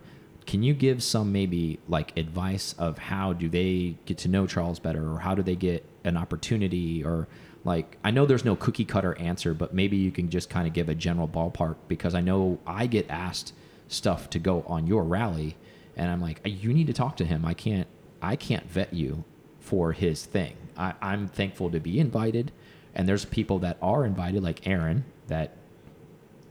[0.51, 4.81] can you give some maybe like advice of how do they get to know Charles
[4.81, 7.29] better, or how do they get an opportunity, or
[7.63, 10.73] like I know there's no cookie cutter answer, but maybe you can just kind of
[10.73, 13.53] give a general ballpark because I know I get asked
[13.87, 15.57] stuff to go on your rally
[15.97, 17.45] and I'm like, you need to talk to him.
[17.45, 17.87] I can't,
[18.21, 19.23] I can't vet you
[19.61, 20.57] for his thing.
[20.77, 22.51] I, I'm thankful to be invited,
[22.93, 25.57] and there's people that are invited, like Aaron, that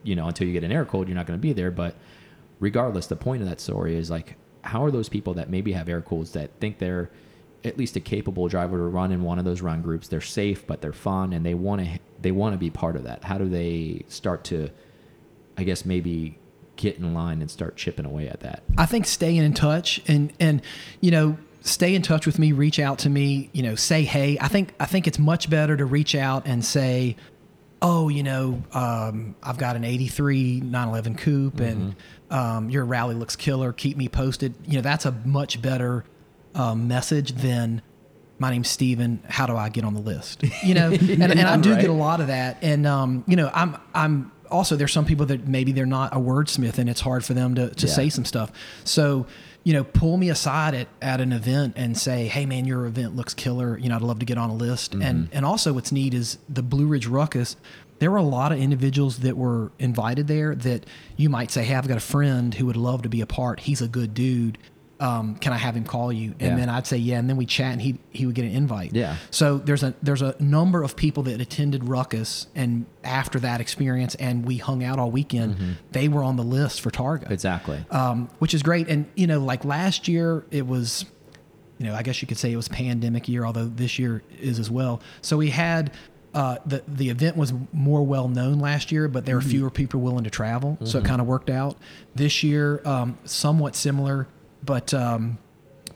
[0.04, 1.72] you know, until you get an air cooled, you're not going to be there.
[1.72, 1.96] But
[2.60, 5.90] regardless, the point of that story is like, how are those people that maybe have
[5.90, 7.10] air cooleds that think they're
[7.64, 10.08] at least a capable driver to run in one of those run groups?
[10.08, 13.04] They're safe, but they're fun, and they want to they want to be part of
[13.04, 13.24] that.
[13.24, 14.70] How do they start to,
[15.58, 16.38] I guess, maybe
[16.76, 18.64] get in line and start chipping away at that?
[18.78, 20.62] I think staying in touch and and
[21.02, 24.38] you know stay in touch with me, reach out to me, you know, say hey.
[24.40, 27.16] I think I think it's much better to reach out and say,
[27.82, 31.96] oh, you know, um, I've got an '83 911 coupe, and
[32.30, 33.74] um, your rally looks killer.
[33.74, 34.54] Keep me posted.
[34.66, 36.04] You know, that's a much better
[36.56, 37.82] um, message than.
[38.42, 39.22] My name's Steven.
[39.28, 40.44] How do I get on the list?
[40.64, 41.82] You know, and, and I do Right.
[41.82, 42.60] get a lot of that.
[42.62, 46.20] And um, you know, I'm I'm also there's some people that maybe they're not a
[46.20, 47.94] wordsmith and it's hard for them to, to Yeah.
[47.94, 48.52] say some stuff.
[48.84, 49.26] So,
[49.64, 53.16] you know, pull me aside at, at an event and say, Hey man, your event
[53.16, 53.78] looks killer.
[53.78, 54.94] You know, I'd love to get on a list.
[54.94, 55.24] And mm-hmm.
[55.36, 57.56] and also what's neat is the Blue Ridge Ruckus,
[58.00, 60.86] there were a lot of individuals that were invited there that
[61.18, 63.62] you might say, Hey, I've got a friend who would love to be a part.
[63.62, 64.58] He's a good dude.
[65.02, 66.32] Um, can I have him call you?
[66.40, 66.56] And Yeah.
[66.58, 67.20] then I'd say, yeah.
[67.20, 68.94] And then we chat and he, he would get an invite.
[68.94, 69.16] Yeah.
[69.32, 74.16] So there's a there's a number of people that attended Ruckus, and after that experience,
[74.16, 75.78] and we hung out all weekend.
[75.94, 77.84] They were on the list for Targa, Exactly.
[77.92, 78.90] um, which is great.
[78.90, 81.06] And you know, like last year, it was,
[81.78, 84.60] you know, I guess you could say it was pandemic year, although this year is
[84.60, 85.02] as well.
[85.22, 85.92] So we had.
[86.32, 90.00] Uh, the the event was more well known last year, but there were fewer people
[90.00, 91.76] willing to travel, so it kind of worked out.
[92.14, 94.28] This year, um, somewhat similar,
[94.70, 95.40] but um,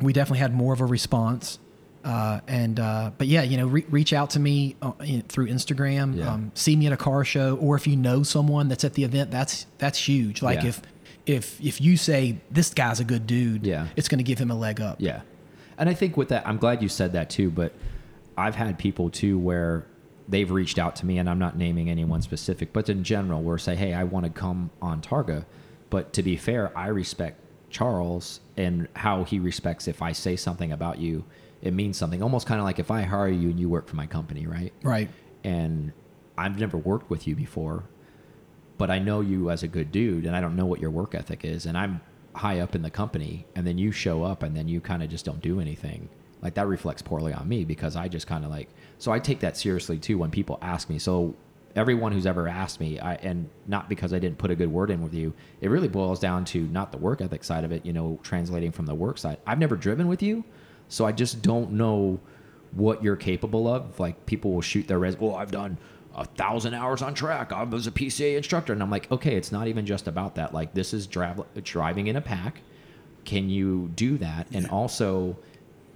[0.02, 1.60] we definitely had more of a response.
[2.04, 5.48] Uh, and uh, but yeah, you know, re- reach out to me uh, in- through
[5.48, 6.18] Instagram.
[6.18, 6.34] Yeah.
[6.34, 9.04] Um, see me at a car show, or if you know someone that's at the
[9.04, 10.42] event, that's that's huge.
[10.42, 10.70] Like Yeah.
[10.70, 10.82] if
[11.28, 13.88] if if you say this guy's a good dude, Yeah.
[13.96, 14.98] it's going to give him a leg up.
[15.00, 15.22] Yeah.
[15.78, 17.72] And I think with that, I'm glad you said that too, but
[18.36, 19.86] I've had people too where
[20.28, 23.58] they've reached out to me, and I'm not naming anyone specific, but in general, where
[23.60, 25.46] say, hey, I want to come on Targa.
[25.92, 27.40] But to be fair, I respect
[27.74, 31.26] Charles and how he respects if I say something about you,
[31.62, 32.22] it means something.
[32.24, 34.72] Almost kind of like if I hire you and you work for my company, right?
[34.84, 35.10] Right.
[35.44, 35.92] and
[36.38, 37.84] I've never worked with you before,
[38.78, 41.14] but I know you as a good dude, and I don't know what your work
[41.14, 42.02] ethic is, and I'm
[42.36, 45.10] high up in the company, and then you show up, and then you kind of
[45.10, 46.10] just don't do anything.
[46.42, 48.70] Like that reflects poorly on me because I just kind of like.
[48.98, 50.98] So I take that seriously too when people ask me.
[51.00, 51.36] So
[51.76, 54.90] everyone who's ever asked me, I, and not because I didn't put a good word
[54.90, 57.86] in with you, it really boils down to not the work ethic side of it.
[57.86, 59.38] You know, translating from the work side.
[59.46, 60.44] I've never driven with you,
[60.88, 62.20] so I just don't know
[62.72, 64.00] what you're capable of.
[64.00, 65.18] Like people will shoot their res.
[65.18, 65.78] Well, oh, I've done
[66.16, 67.52] a thousand hours on track.
[67.52, 70.54] I was a PCA instructor, and I'm like, okay, it's not even just about that.
[70.54, 72.62] Like this is driving in a pack.
[73.26, 74.48] Can you do that?
[74.52, 75.38] And also,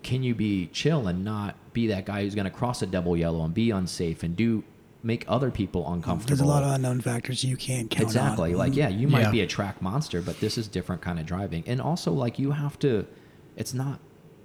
[0.02, 3.18] can you be chill and not be that guy who's going to cross a double
[3.18, 4.64] yellow and be unsafe and do
[5.08, 6.28] make other people uncomfortable?
[6.28, 8.60] There's a lot of unknown factors you can't count exactly on.
[8.60, 9.32] like yeah you might Yeah.
[9.32, 12.52] be a track monster but this is different kind of driving and also like you
[12.52, 13.08] have to
[13.56, 14.00] it's not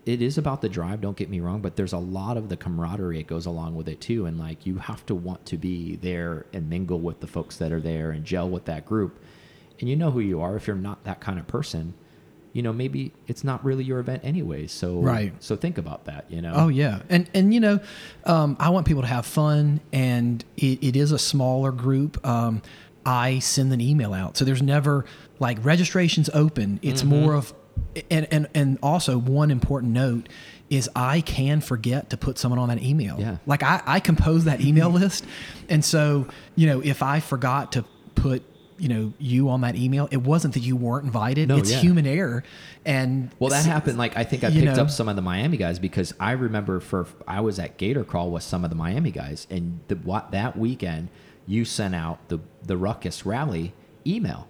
[0.07, 2.57] it is about the drive don't get me wrong but there's a lot of the
[2.57, 5.97] camaraderie that goes along with it too and like you have to want to be
[5.97, 9.23] there and mingle with the folks that are there and gel with that group
[9.81, 11.93] and you know who you are if you're not that kind of person
[12.53, 15.33] you know maybe it's not really your event anyways so Right.
[15.43, 17.81] so think about that you know Oh yeah, and and you know,
[18.25, 22.25] um, I want people to have fun, and it, it is a smaller group.
[22.27, 22.63] Um,
[23.05, 25.05] I send an email out, so there's never
[25.41, 26.79] like registrations open.
[26.83, 27.21] It's Mm-hmm.
[27.23, 27.53] more of,
[28.11, 30.29] and and and also one important note
[30.71, 33.17] is I can forget to put someone on that email.
[33.19, 33.39] Yeah.
[33.47, 35.25] Like I I compose that email list,
[35.69, 37.85] and so you know if I forgot to
[38.15, 38.43] put
[38.79, 41.49] you know you on that email, it wasn't that you weren't invited.
[41.49, 41.79] No, it's yeah.
[41.81, 42.43] human error,
[42.85, 43.99] and Well, that happened.
[43.99, 44.83] Like I think I picked know.
[44.83, 48.31] up some of the Miami guys because I remember for I was at Gator Crawl
[48.31, 51.09] with some of the Miami guys, and the, what that weekend
[51.47, 53.73] you sent out the the Ruckus Rally
[54.07, 54.49] email,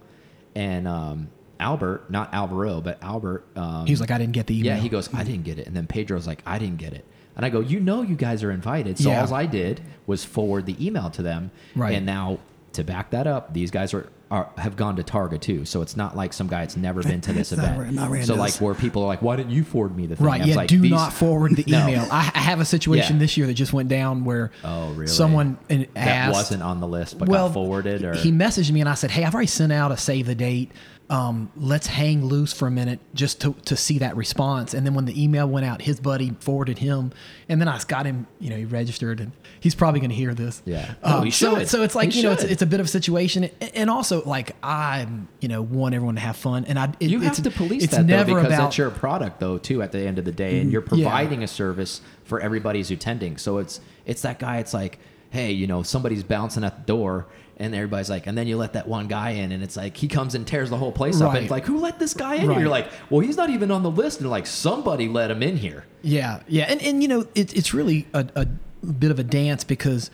[0.55, 1.29] and um,
[1.61, 4.75] Albert, not Alvaro, but Albert, um, He was like, I didn't get the email.
[4.77, 7.05] yeah, he goes, I didn't get it, and then Pedro's like, I didn't get it.
[7.37, 8.99] And I go, you know, you guys are invited.
[8.99, 9.25] So Yeah.
[9.25, 11.95] all I did was forward the email to them, Right.
[11.95, 12.41] and now
[12.75, 15.65] to back that up, these guys are, are have gone to Targa too.
[15.65, 17.93] So it's not like some guy that's never been to this not event.
[17.95, 20.27] not so like where people are like, why didn't you forward me the thing?
[20.27, 20.41] Right.
[20.41, 20.55] I Yeah.
[20.57, 21.87] like, do these- not forward the No.
[21.87, 22.07] email.
[22.11, 23.21] I, I have a situation Yeah.
[23.21, 25.07] this year that just went down where Oh, really?
[25.09, 28.81] someone an- that wasn't on the list but well, got forwarded or he messaged me
[28.81, 30.71] and I said, "Hey, I've already sent out a save the date.
[31.13, 34.95] Um, let's hang loose for a minute just to, to see that response." And then
[34.95, 37.13] when the email went out, his buddy forwarded him,
[37.49, 38.27] and then I got him.
[38.41, 40.63] You know, he registered, and he's probably going to hear this.
[40.65, 40.95] Yeah.
[41.03, 41.69] Um, he so should.
[41.69, 44.25] so it's like He you know, it's, it's a bit of a situation, and also
[44.25, 45.07] like I
[45.41, 47.95] you know want everyone to have fun, and I it, you have to police it's
[47.97, 50.61] that though, because about that's your product though too at the end of the day
[50.61, 50.89] and you're Yeah.
[50.89, 54.99] providing a service for everybody who's attending so it's it's that guy it's like
[55.31, 57.27] hey you know somebody's bouncing at the door
[57.63, 60.09] and everybody's like and then you let that one guy in and it's like he
[60.09, 62.49] comes and tears the whole place up and it's like who let this guy in?
[62.49, 62.61] Right.
[62.61, 65.57] you're like well he's not even on the list and like somebody let him in
[65.57, 65.85] here.
[66.03, 68.47] Yeah, yeah, and and you know it, it's really a, a
[68.85, 70.11] bit of a dance because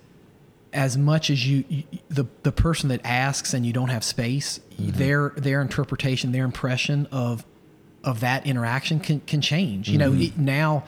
[0.73, 4.61] as much as you, you the the person that asks and you don't have space,
[4.73, 4.91] mm-hmm.
[4.99, 7.45] their their interpretation, their impression of
[8.05, 9.89] of that interaction can can change.
[9.89, 10.23] You know, mm-hmm.
[10.23, 10.85] it, now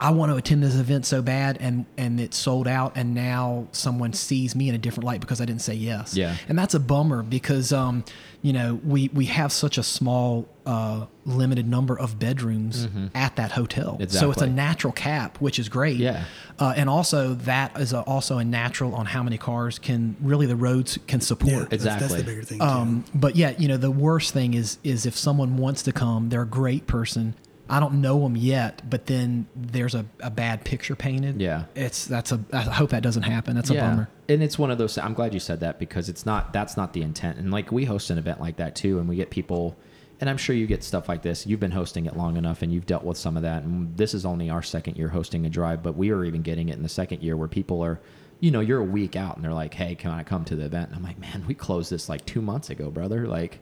[0.00, 3.66] I want to attend this event so bad and and it's sold out and now
[3.72, 6.16] someone sees me in a different light because I didn't say yes.
[6.16, 6.36] Yeah.
[6.48, 8.04] And that's a bummer because um
[8.40, 13.50] you know, we we have such a small uh limited number of bedrooms at that
[13.52, 13.96] hotel.
[13.98, 14.18] Exactly.
[14.20, 15.96] So it's a natural cap, which is great.
[15.96, 16.24] Yeah.
[16.60, 20.46] Uh, and also that is a, also a natural on how many cars can really
[20.46, 21.70] the roads can Yeah, support.
[21.70, 22.58] that's, that's the bigger thing.
[22.60, 22.64] Too.
[22.64, 26.28] Um, but yeah, you know, the worst thing is is if someone wants to come,
[26.28, 27.34] they're a great person.
[27.70, 31.40] I don't know them yet, but then there's a, a bad picture painted.
[31.40, 31.64] Yeah.
[31.74, 32.42] it's that's a.
[32.52, 33.54] I hope that doesn't happen.
[33.54, 34.08] That's a bummer.
[34.28, 34.96] And it's one of those.
[34.96, 36.52] I'm glad you said that because it's not.
[36.52, 37.38] That's not the intent.
[37.38, 39.76] And like we host an event like that too, and we get people.
[40.20, 41.46] And I'm sure you get stuff like this.
[41.46, 43.62] You've been hosting it long enough, and you've dealt with some of that.
[43.62, 46.70] And this is only our second year hosting a drive, but we are even getting
[46.70, 48.00] it in the second year where people are,
[48.40, 50.64] you know, you're a week out, and they're like, "Hey, can I come to the
[50.64, 53.28] event?" And I'm like, "Man, we closed this like two months ago, brother.
[53.28, 53.60] Like,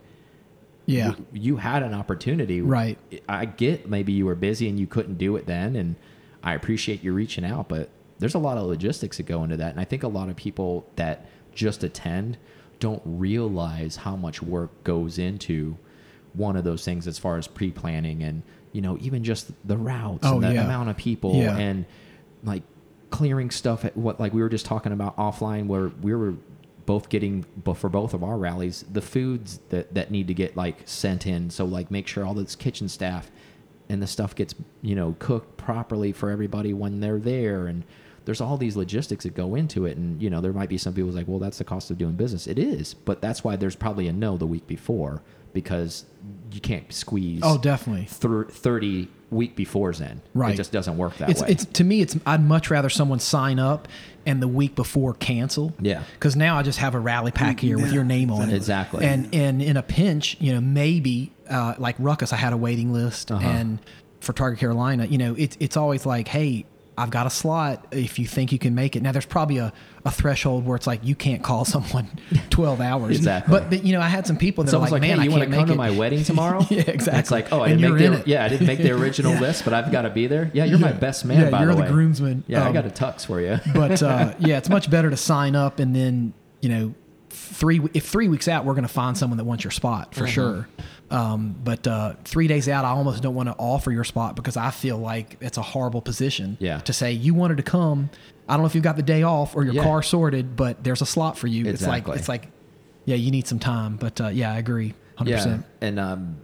[0.87, 2.61] Yeah, w- you had an opportunity.
[2.61, 2.97] Right.
[3.29, 5.95] I get maybe you were busy and you couldn't do it then, and
[6.41, 9.71] I appreciate you reaching out, but there's a lot of logistics that go into that,
[9.71, 12.37] and I think a lot of people that just attend
[12.79, 15.77] don't realize how much work goes into
[16.33, 20.19] one of those things as far as pre-planning and you know even just the routes
[20.23, 20.63] Oh, and the yeah.
[20.65, 21.57] amount of people Yeah.
[21.57, 21.85] and
[22.43, 22.61] like
[23.09, 26.35] clearing stuff at what like we were just talking about offline where we were
[26.87, 27.45] both getting
[27.75, 31.51] for both of our rallies the foods that that need to get like sent in.
[31.51, 33.29] So like make sure all this kitchen staff
[33.89, 37.67] and the stuff gets you know cooked properly for everybody when they're there.
[37.67, 37.83] And
[38.27, 40.93] there's all these logistics that go into it and you know there might be some
[40.93, 43.55] people who's like well that's the cost of doing business it is but that's why
[43.55, 46.05] there's probably a no the week before because
[46.51, 48.05] you can't squeeze Oh, definitely.
[48.05, 50.53] thir- 30 week befores in Right.
[50.53, 53.19] it just doesn't work that it's way it's to me it's I'd much rather someone
[53.19, 53.87] sign up
[54.25, 55.73] and the week before cancel.
[55.79, 56.03] Yeah.
[56.15, 58.55] Because now I just have a rally pack here with your name on it.
[58.55, 59.05] Exactly.
[59.05, 62.91] And and in a pinch, you know, maybe uh, like Ruckus, I had a waiting
[62.91, 63.47] list, Uh-huh.
[63.47, 63.79] and
[64.19, 66.65] for Targa Carolina, you know, it's it's always like, hey.
[66.99, 69.03] I've got a slot if you think you can make it.
[69.03, 69.71] Now there's probably a,
[70.03, 72.07] a threshold where it's like you can't call someone
[72.49, 73.15] 12 hours.
[73.17, 73.51] Exactly.
[73.51, 75.25] But, but you know, I had some people that Someone's are like, like, man, hey,
[75.25, 76.65] you I want to come to my wedding tomorrow?
[76.71, 77.19] Yeah, And exactly.
[77.19, 78.27] It's like, oh, I And didn't make the it.
[78.27, 79.41] yeah, I didn't make the original Yeah.
[79.41, 80.49] list, but I've got to be there.
[80.55, 81.39] Yeah, you're my best man.
[81.39, 81.87] Yeah, by you're the way.
[81.87, 82.43] groomsman.
[82.47, 83.59] Yeah, I Um, got a tux for you.
[83.75, 86.95] but uh, yeah, it's much better to sign up and then you know
[87.37, 90.19] three if three weeks out we're going to find someone that wants your spot Mm-hmm.
[90.21, 90.67] for sure.
[91.09, 94.57] Um, but uh, three days out, I almost don't want to offer your spot because
[94.57, 96.57] I feel like it's a horrible position.
[96.59, 96.79] Yeah.
[96.79, 98.09] To say you wanted to come,
[98.49, 99.83] I don't know if you've got the day off or your Yeah.
[99.83, 101.65] car sorted, but there's a slot for you.
[101.65, 102.11] It's Exactly.
[102.11, 102.47] like it's like,
[103.05, 103.95] yeah, you need some time.
[103.95, 105.65] But uh, yeah, I agree, hundred yeah, percent.
[105.79, 106.37] and um,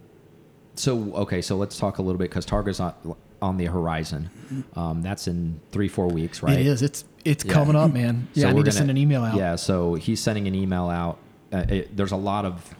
[0.76, 2.94] so okay, so let's talk a little bit because Targa's on
[3.42, 4.30] on the horizon.
[4.74, 6.58] Um, that's in three four weeks, right?
[6.58, 6.80] It is.
[6.82, 7.52] It's it's Yeah.
[7.52, 8.28] coming up, man.
[8.34, 9.36] So Yeah, I we're need to gonna- send an email out.
[9.36, 11.18] Yeah, so he's sending an email out.
[11.52, 12.74] Uh, it, there's a lot of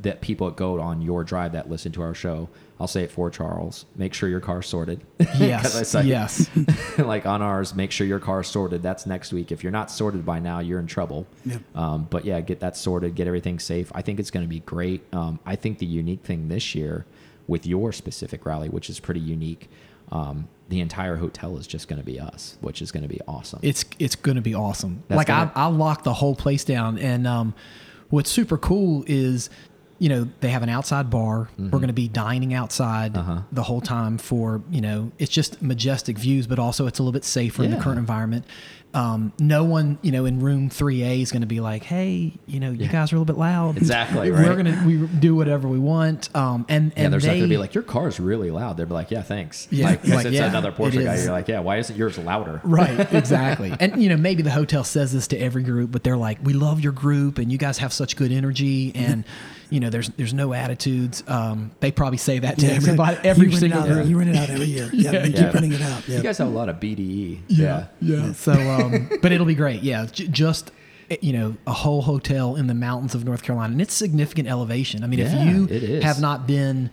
[0.00, 2.48] that people that go on your drive that listen to our show.
[2.80, 3.84] I'll say it for Charles.
[3.96, 5.00] Make sure your car's sorted.
[5.20, 5.88] I Yes.
[5.88, 6.48] say- yes.
[6.98, 8.80] like on ours, make sure your car's sorted.
[8.82, 9.50] That's next week.
[9.50, 11.26] If you're not sorted by now, you're in trouble.
[11.44, 11.62] Yep.
[11.74, 13.90] Um, but yeah, get that sorted, get everything safe.
[13.92, 15.02] I think it's going to be great.
[15.12, 17.04] Um, I think the unique thing this year
[17.48, 19.68] with your specific rally, which is pretty unique,
[20.12, 23.20] um, the entire hotel is just going to be us, which is going to be
[23.26, 23.60] awesome.
[23.62, 25.02] it's it's going to be awesome.
[25.08, 27.54] That's like I I locked the whole place down, and um,
[28.10, 29.50] what's super cool is
[30.00, 31.48] you know, they have an outside bar.
[31.58, 33.30] We're going to be dining outside Mm-hmm.
[33.30, 33.42] Uh-huh.
[33.50, 37.12] the whole time for, you know, it's just majestic views, but also it's a little
[37.12, 38.44] bit safer in the current environment.
[38.94, 42.58] Um, no one, you know, in room 3A is going to be like, hey, you
[42.58, 42.92] know, you Yeah.
[42.92, 43.76] guys are a little bit loud.
[43.76, 46.34] Exactly, We're going to we do whatever we want.
[46.34, 48.78] Um, and, Yeah, and there's they, not gonna be like your car's really loud.
[48.78, 49.68] They'll be like, yeah, thanks.
[49.70, 51.20] Yeah, like, like, it's yeah, another it Porsche guy.
[51.22, 52.62] You're like, yeah, why isn't yours louder?
[52.64, 53.74] Right, exactly.
[53.78, 56.54] and you know, maybe the hotel says this to every group, but they're like, "We
[56.54, 59.24] love your group, and you guys have such good energy, and
[59.70, 63.04] you know, there's there's no attitudes." Um, they probably say that to Yeah, exactly.
[63.04, 64.06] everybody, every you rent it single out.
[64.06, 64.90] You rent it out every year.
[64.92, 65.44] Yeah, you Yeah.
[65.44, 66.08] keep renting it out.
[66.08, 66.16] Yeah.
[66.18, 67.40] You guys have a lot of BDE.
[67.48, 68.32] yeah, yeah.
[68.32, 69.82] So, um, but it'll be great.
[69.82, 70.70] Yeah, j- just
[71.10, 74.48] eh, you know, a whole hotel in the mountains of North Carolina, and it's significant
[74.48, 75.04] elevation.
[75.04, 76.90] I mean, Yeah, if you have not been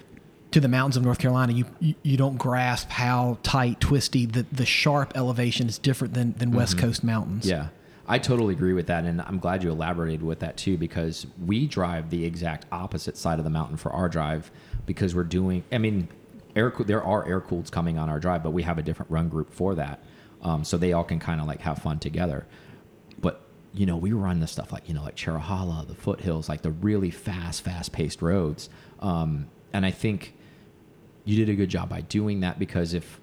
[0.51, 4.45] to the mountains of North Carolina, you you, you don't grasp how tight, twisty the
[4.51, 7.45] the sharp elevation is different than than West Coast mountains.
[7.45, 7.49] Mm-hmm.
[7.63, 7.67] Yeah.
[8.08, 11.68] I totally agree with that, and I'm glad you elaborated with that too, because we
[11.68, 14.52] drive the exact opposite side of the mountain for our drive,
[14.86, 15.63] because we're doing.
[15.72, 16.08] I mean,
[16.56, 19.28] air there are air cooleds coming on our drive, but we have a different run
[19.28, 20.04] group for that,
[20.44, 22.46] um, so they all can kind of like have fun together.
[23.20, 23.41] But
[23.74, 26.72] you know, we run the stuff like you know, like Cherohala, the foothills, like the
[26.72, 30.34] really fast, fast paced roads, um, and I think
[31.26, 33.20] you did a good job by doing that because if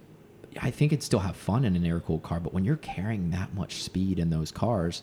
[0.60, 3.30] I think it'd still have fun in an air cooled car, but when you're carrying
[3.30, 5.02] that much speed in those cars,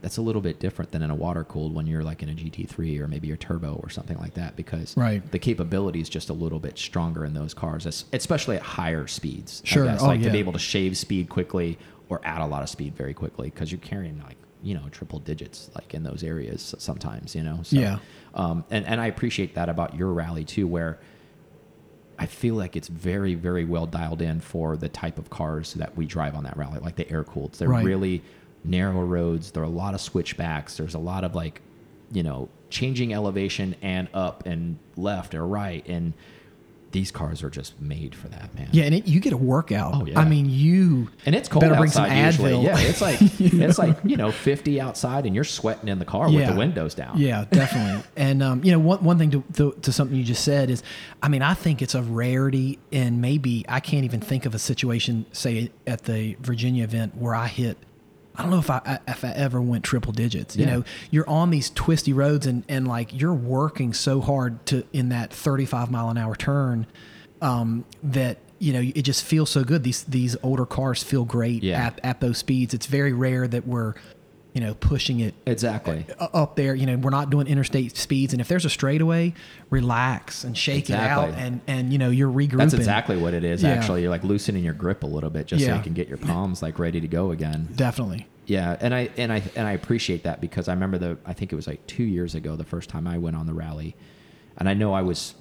[0.00, 2.32] that's a little bit different than in a water cooled when you're like in a
[2.32, 5.28] GT3 or maybe your turbo or something like that because Right.
[5.32, 9.60] the capability is just a little bit stronger in those cars, especially at higher speeds.
[9.64, 9.84] I Sure.
[9.86, 12.68] guess, Oh, like to be able to shave speed quickly or add a lot of
[12.68, 16.74] speed very quickly because you're carrying like you know triple digits like in those areas
[16.78, 17.98] sometimes you know so, Yeah.
[18.34, 20.98] um, and and I appreciate that about your rally too where
[22.18, 25.96] I feel like it's very, very well dialed in for the type of cars that
[25.96, 27.52] we drive on that rally, like the air cooled.
[27.52, 27.84] They're Right.
[27.84, 28.22] really
[28.64, 29.52] narrow roads.
[29.52, 30.76] There are a lot of switchbacks.
[30.76, 31.60] There's a lot of like,
[32.12, 35.86] you know, changing elevation and up and left or right.
[35.88, 36.12] And
[36.92, 38.68] these cars are just made for that, man.
[38.72, 39.94] Yeah, and it, you get a workout.
[39.94, 40.18] Oh, yeah.
[40.18, 42.52] I mean, you And it's cold better bring some outside usually.
[42.52, 42.64] Advil.
[42.64, 46.30] Yeah, it's like it's like you know fifty outside, and you're sweating in the car
[46.30, 47.18] with the windows down.
[47.18, 48.04] Yeah, definitely.
[48.16, 50.82] and um, you know, one one thing to, to to something you just said is,
[51.22, 54.58] I mean, I think it's a rarity, and maybe I can't even think of a
[54.58, 57.78] situation, say at the Virginia event, where I hit.
[58.38, 60.56] I don't know if I if I ever went triple digits.
[60.56, 60.70] You Yeah.
[60.76, 65.08] know, you're on these twisty roads, and and like you're working so hard to in
[65.08, 66.86] that 35 mile an hour turn,
[67.42, 69.82] um, that you know it just feels so good.
[69.82, 71.86] These these older cars feel great Yeah.
[71.86, 72.74] at at those speeds.
[72.74, 73.94] It's very rare that we're,
[74.58, 76.04] you know, pushing it exactly.
[76.18, 76.74] up there.
[76.74, 79.32] You know, we're not doing interstate speeds, and if there's a straightaway,
[79.70, 82.56] relax and shake it out, and and you know you're regrouping.
[82.56, 83.62] That's exactly what it is.
[83.62, 83.68] Yeah.
[83.68, 86.18] Actually, you're like loosening your grip a little bit just so you can get your
[86.18, 87.68] palms like ready to go again.
[87.76, 88.26] Definitely.
[88.46, 91.52] Yeah, and I and I and I appreciate that because I remember the I think
[91.52, 93.94] it was like two years ago the first time I went on the rally,
[94.56, 95.36] and I know I was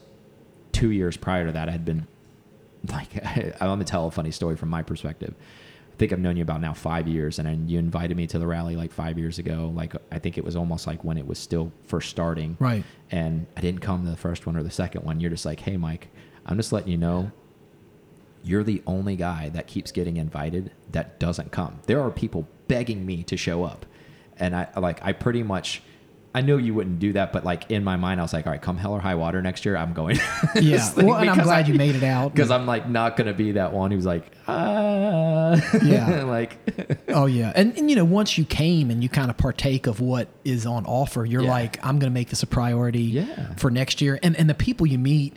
[0.73, 2.05] two years prior to that I had been
[2.87, 5.33] like I'm gonna tell a funny story from my perspective.
[5.97, 8.37] I think I've known you about now five years, and then you invited me to
[8.37, 9.73] the rally like five years ago.
[9.73, 12.83] Like I think it was almost like when it was still first starting, Right.
[13.09, 15.19] And I didn't come to the first one or the second one.
[15.19, 16.09] You're just like, hey, Mike,
[16.45, 17.31] I'm just letting you know
[18.43, 21.79] you're the only guy that keeps getting invited that doesn't come.
[21.87, 23.87] There are people begging me to show up.
[24.37, 25.81] And I like I pretty much
[26.37, 28.51] I know you wouldn't do that, but like in my mind I was like, all
[28.53, 30.19] right, come hell or high water next year, I'm going.
[30.61, 30.87] Yeah.
[30.95, 32.33] Well, and I'm glad you made it out.
[32.33, 36.23] Because I'm like not gonna be that one who's like, ah Yeah.
[36.23, 36.57] like
[37.09, 39.99] Oh yeah, and, and you know once you came and you kind of partake of
[39.99, 41.49] what is on offer, you're Yeah.
[41.49, 43.53] like, I'm going to make this a priority Yeah.
[43.55, 44.19] for next year.
[44.23, 45.33] And and the people you meet,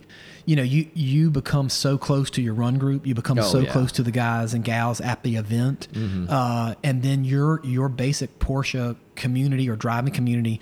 [0.46, 3.60] you know, you you become so close to your run group, you become Oh, so
[3.60, 3.72] yeah.
[3.72, 5.88] Close to the guys and gals at the event,
[6.28, 10.60] uh, and then your your basic Porsche community or driving community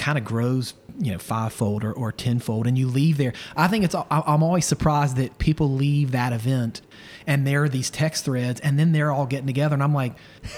[0.00, 3.84] kind of grows you know fivefold or, or tenfold and you leave there i think
[3.84, 6.80] it's i'm always surprised that people leave that event
[7.26, 10.14] and there are these text threads and then they're all getting together and i'm like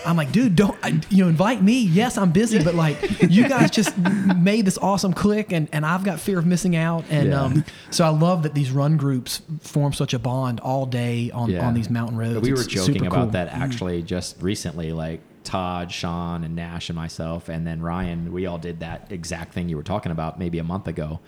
[0.07, 0.77] i'm like dude don't
[1.13, 2.97] you know invite me yes i'm busy but like
[3.31, 7.05] you guys just made this awesome click and, and i've got fear of missing out
[7.11, 7.43] and Yeah.
[7.43, 11.51] um, so i love that these run groups form such a bond all day on,
[11.51, 11.67] Yeah.
[11.67, 13.27] on these mountain roads We were It's joking about cool.
[13.33, 14.93] that actually just recently.
[14.93, 18.33] Like Todd, Sean, and Nash, and myself, and then Ryan.
[18.33, 21.21] We all did that exact thing you were talking about maybe a month ago,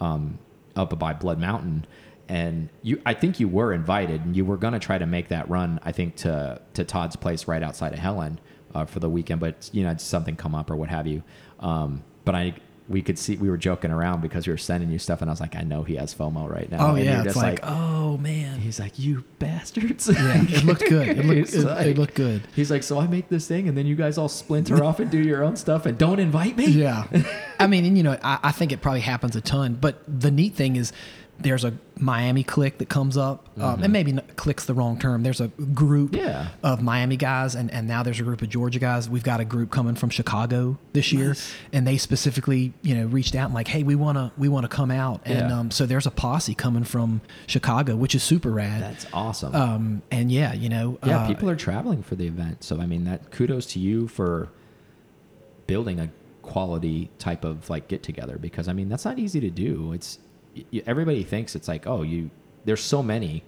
[0.00, 0.38] um,
[0.74, 1.86] up by Blood Mountain.
[2.28, 5.28] And you, I think you were invited, and you were going to try to make
[5.28, 5.78] that run.
[5.82, 8.40] I think to to Todd's place right outside of Helen
[8.74, 11.22] uh, for the weekend, but you know something come up or what have you.
[11.60, 12.54] Um, but I.
[12.88, 15.32] We could see we were joking around because we were sending you stuff, and I
[15.32, 16.90] was like, I know he has FOMO right now.
[16.90, 20.08] oh And yeah it's just like, oh Oh, man He's like, you bastards.
[20.08, 23.06] yeah it looked good it looked, it, like- it looked good He's like, so I
[23.06, 25.86] make this thing, and then you guys all splinter off and do your own stuff,
[25.86, 26.66] and don't invite me.
[26.66, 27.06] yeah
[27.60, 29.74] I mean, and, you know, I, I think it probably happens a ton.
[29.80, 30.92] But the neat thing is,
[31.38, 35.22] there's a Miami clique that comes up, um, and maybe clique's the wrong term.
[35.22, 36.24] There's a group Mm-hmm.
[36.26, 36.48] Yeah.
[36.62, 39.08] of Miami guys, and, and now there's a group of Georgia guys.
[39.10, 41.52] We've got a group coming from Chicago this year, Nice.
[41.72, 44.90] and they specifically, you know, reached out and like, hey, we wanna we wanna come
[44.90, 45.58] out, and Yeah.
[45.58, 48.82] um, so there's a posse coming from Chicago, which is super rad.
[48.82, 49.54] That's awesome.
[49.54, 52.64] um, and yeah, you know, yeah, uh, people are traveling for the event.
[52.64, 54.48] So I mean, that kudos to you for
[55.66, 56.10] building a
[56.42, 59.92] quality type of like get together because I mean that's not easy to do.
[59.92, 60.18] It's
[60.72, 62.30] y- everybody thinks it's like oh you
[62.64, 63.44] there's so many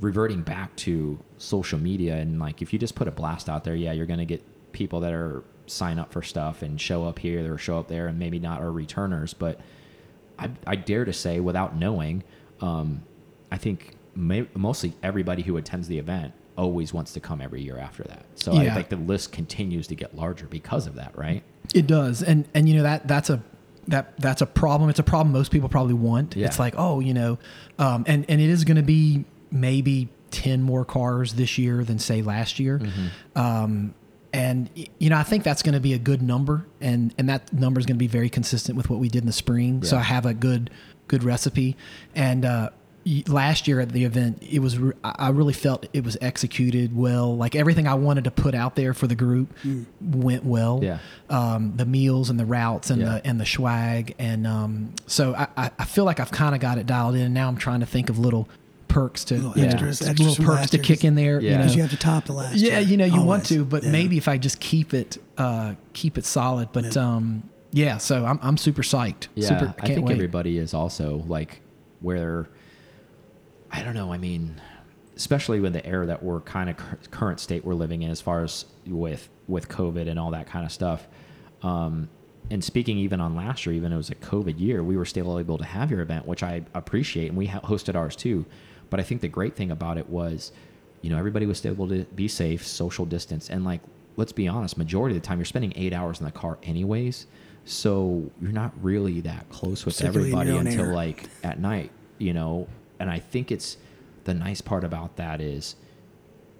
[0.00, 3.74] reverting back to social media and like if you just put a blast out there,
[3.74, 4.42] yeah, you're gonna get
[4.72, 8.06] people that are sign up for stuff and show up here or show up there
[8.08, 9.60] and maybe not are returners, but
[10.38, 12.24] I, I dare to say, without knowing,
[12.60, 13.02] um,
[13.52, 17.78] I think may, mostly everybody who attends the event always wants to come every year
[17.78, 18.26] after that.
[18.34, 21.42] So I think the list continues to get larger because of that, right?
[21.72, 23.42] It does, and and you know that that's a
[23.88, 24.90] that that's a problem.
[24.90, 26.36] It's a problem most people probably want.
[26.36, 26.46] Yeah.
[26.46, 27.38] It's like oh, you know,
[27.78, 31.98] um, and and it is going to be maybe ten more cars this year than
[31.98, 32.78] say last year.
[32.78, 33.38] Mm-hmm.
[33.38, 33.94] Um,
[34.32, 34.68] and
[34.98, 37.78] you know, I think that's going to be a good number, and and that number
[37.78, 39.84] is going to be very consistent with what we did in the spring.
[39.84, 40.70] So I have a good
[41.06, 41.76] good recipe,
[42.16, 42.70] and uh,
[43.28, 46.96] last year at the event, it was re- I I really felt it was executed
[46.96, 47.36] well.
[47.36, 49.52] Like everything I wanted to put out there for the group
[50.00, 50.98] went well Yeah.
[51.30, 53.08] um, the meals and the routes and Yeah.
[53.20, 56.60] the and the swag and um, so I, I- I feel like I've kind of
[56.60, 57.22] got it dialed in.
[57.22, 58.48] And now I'm trying to think of little
[58.88, 61.40] perks to Little you know, extras, little perks to year, kick 'cause- in there.
[61.40, 61.50] Yeah.
[61.50, 62.54] You know, Because you have to top the last.
[62.56, 63.90] yeah, year, you know, you want to, but Yeah.
[63.90, 66.68] maybe if I just keep it uh, keep it solid.
[66.72, 67.42] But um,
[67.72, 69.26] yeah, so I'm I'm super psyched.
[69.34, 70.14] Yeah, super, I can't think wait.
[70.14, 71.60] everybody is also like
[72.00, 72.46] where
[73.74, 74.12] I don't know.
[74.12, 74.60] I mean,
[75.16, 78.20] especially with the era that we're kind of cur- current state we're living in, as
[78.20, 81.06] far as with with COVID and all that kind of stuff.
[81.62, 82.08] Um,
[82.50, 85.38] and speaking even on last year, even it was a COVID year, we were still
[85.38, 88.44] able to have your event, which I appreciate, and we ha- hosted ours too.
[88.90, 90.52] But I think the great thing about it was,
[91.00, 93.80] you know, everybody was still able to be safe, social distance, and like,
[94.16, 97.26] let's be honest, majority of the time you're spending eight hours in the car anyways,
[97.64, 100.94] so you're not really that close with Particularly in your everybody until air.
[100.94, 102.68] like at night, you know.
[103.04, 103.76] And I think it's
[104.24, 105.76] the nice part about that is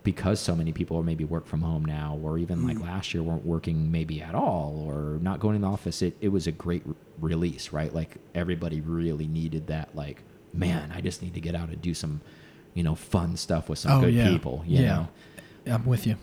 [0.02, 2.82] because so many people are maybe work from home now, or even like Mm.
[2.82, 6.02] last year weren't working maybe at all, or not going in the office.
[6.02, 6.82] It it was a great
[7.18, 7.92] release, right?
[7.94, 9.96] Like everybody really needed that.
[9.96, 10.22] Like,
[10.52, 12.20] man, I just need to get out and do some,
[12.74, 14.62] you know, fun stuff with some oh good yeah, people.
[14.66, 14.94] You yeah,
[15.66, 15.74] know?
[15.74, 16.16] I'm with you.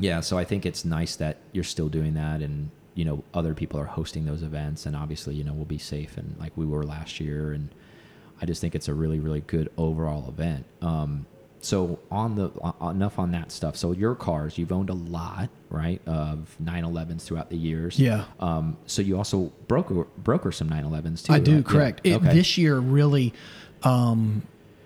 [0.00, 3.52] yeah so i think it's nice that you're still doing that and you know other
[3.52, 6.64] people are hosting those events and obviously you know we'll be safe and like we
[6.64, 7.68] were last year and
[8.40, 11.26] i just think it's a really really good overall event um
[11.60, 15.48] so on the uh, enough on that stuff so your cars you've owned a lot
[15.70, 18.24] right of 911s throughout the years Yeah.
[18.38, 21.56] um so you also broker broker some 911s too I do right?
[21.58, 21.62] Yeah.
[21.72, 22.00] correct.
[22.04, 22.32] It, okay.
[22.32, 23.34] This year really
[23.82, 24.42] um,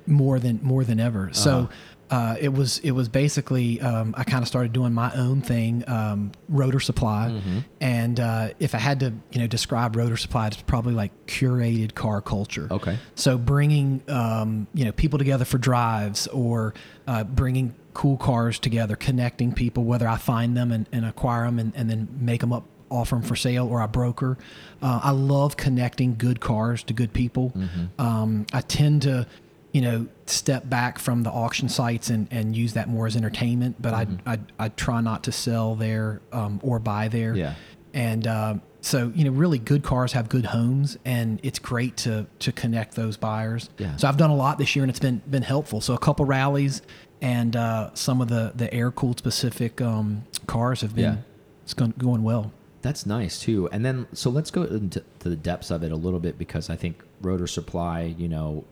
[0.07, 1.31] more than more than ever.
[1.33, 1.73] So Uh-huh.
[2.13, 5.83] Uh, it was it was basically um, I kind of started doing my own thing,
[5.89, 7.59] um, Rotor Supply, Mm-hmm.
[7.81, 11.95] and uh, if I had to you know describe Rotor Supply, it's probably like curated
[11.95, 12.69] car culture.
[12.71, 12.99] Okay.
[13.15, 16.75] So bringing um, you know people together for drives or
[17.07, 21.59] uh, bringing cool cars together, connecting people, whether I find them and, and acquire them
[21.59, 24.39] and, and then make them up, offer them for sale, or I broker.
[24.81, 27.53] Uh, I love connecting good cars to good people.
[27.99, 29.27] Um, I tend to,
[29.73, 33.81] you know, step back from the auction sites and, and use that more as entertainment,
[33.81, 37.35] but I, I I try not to sell there um, or buy there.
[37.35, 37.55] Yeah.
[37.95, 42.27] And uh, so, you know, really good cars have good homes, and it's great to
[42.41, 43.71] to connect those buyers.
[43.79, 43.97] Yeah.
[43.97, 45.81] So I've done a lot this year, and it's been been helpful.
[45.81, 46.83] So a couple rallies
[47.21, 51.17] and uh, some of the the air cooled specific um, cars have been Yeah.
[51.65, 52.53] it's going, going well.
[52.83, 53.69] That's nice too.
[53.71, 56.75] And then, so let's go into the depths of it a little bit because I
[56.77, 58.65] think Rotor Supply, you know,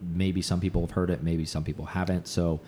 [0.00, 2.26] maybe some people have heard it, maybe some people haven't.
[2.26, 2.60] So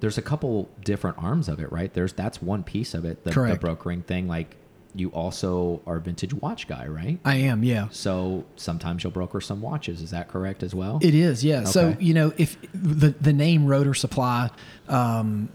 [0.00, 1.92] there's a couple different arms of it, right?
[1.92, 4.28] There's that's one piece of it, the, the brokering thing.
[4.28, 4.56] Like
[4.94, 7.18] you also are a vintage watch guy, right?
[7.24, 7.88] I am, yeah.
[7.90, 10.00] So sometimes you'll broker some watches.
[10.00, 10.98] Is that correct as well?
[11.02, 11.64] It is, yeah.
[11.64, 14.50] So you know, if the the name Rotor Supply,
[14.88, 15.48] um,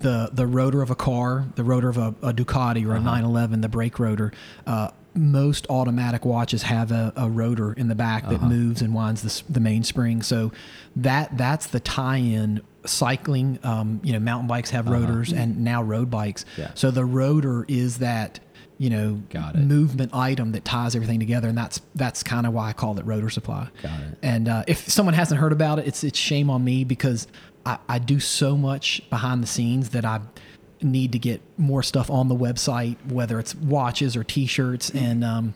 [0.00, 3.60] the the rotor of a car, the rotor of a, a Ducati or a 911,
[3.60, 4.32] the brake rotor.
[4.66, 9.22] Uh, most automatic watches have a, a rotor in the back that moves and winds
[9.22, 10.22] the, the mainspring.
[10.22, 10.52] So
[10.96, 12.62] that that's the tie-in.
[12.84, 16.44] Cycling, um, you know, mountain bikes have rotors, and now road bikes.
[16.56, 16.72] Yeah.
[16.74, 18.40] So the rotor is that
[18.76, 19.58] you know Got it.
[19.60, 23.06] movement item that ties everything together, and that's that's kind of why I call it
[23.06, 23.68] rotor supply.
[23.82, 24.18] Got it.
[24.20, 27.28] And uh, if someone hasn't heard about it, it's it's shame on me because
[27.64, 30.20] I, I do so much behind the scenes that I
[30.82, 35.54] need to get more stuff on the website, whether it's watches or T-shirts, and um,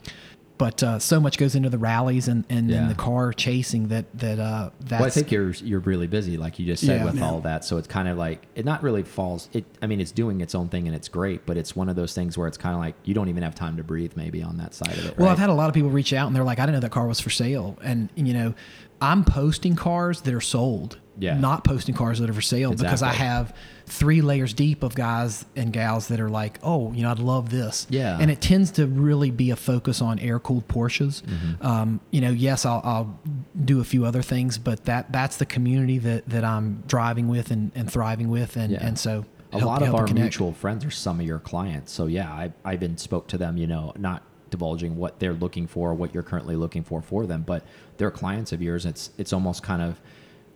[0.57, 2.77] but uh, so much goes into the rallies and and, Yeah.
[2.81, 6.35] and the car chasing that that uh, that's Well, I think you're you're really busy,
[6.37, 7.05] like you just said, Yeah.
[7.05, 7.25] with Yeah.
[7.29, 7.63] all that.
[7.63, 9.49] So it's kind of like it not really falls.
[9.53, 11.95] It I mean, it's doing its own thing and it's great, but it's one of
[11.95, 14.41] those things where it's kind of like you don't even have time to breathe, maybe
[14.41, 15.17] on that side of it.
[15.17, 15.33] Well, right?
[15.33, 16.91] I've had a lot of people reach out and they're like, I didn't know that
[16.91, 17.77] car was for sale.
[17.83, 18.55] And, you know,
[18.99, 21.37] I'm posting cars that are sold, Yeah.
[21.39, 23.55] not posting cars that are for sale because I have
[23.85, 27.49] three layers deep of guys and gals that are like, oh, you know, I'd love
[27.49, 27.87] this.
[27.89, 28.17] Yeah.
[28.19, 31.21] And it tends to really be a focus on air cooled Porsches.
[31.23, 31.65] Mm-hmm.
[31.65, 33.19] Um, you know, yes, I'll, I'll
[33.65, 37.49] do a few other things, but that that's the community that, that I'm driving with
[37.51, 38.55] and, and thriving with.
[38.57, 38.85] And, Yeah.
[38.85, 40.23] and so a help- lot of our connect.
[40.23, 41.91] mutual friends are some of your clients.
[41.93, 43.57] So yeah, I I been spoke to them.
[43.57, 47.43] You know, not divulging what they're looking for, what you're currently looking for for them,
[47.45, 47.63] but
[47.97, 48.85] they're clients of yours.
[48.85, 49.99] It's it's almost kind of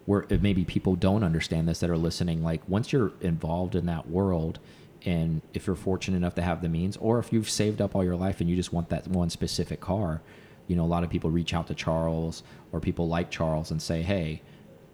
[0.06, 2.44] where maybe people don't understand this that are listening.
[2.44, 4.60] Like once you're involved in that world.
[5.04, 8.04] And if you're fortunate enough to have the means, or if you've saved up all
[8.04, 10.22] your life and you just want that one specific car,
[10.68, 13.82] you know, a lot of people reach out to Charles or people like Charles and
[13.82, 14.44] say, hey,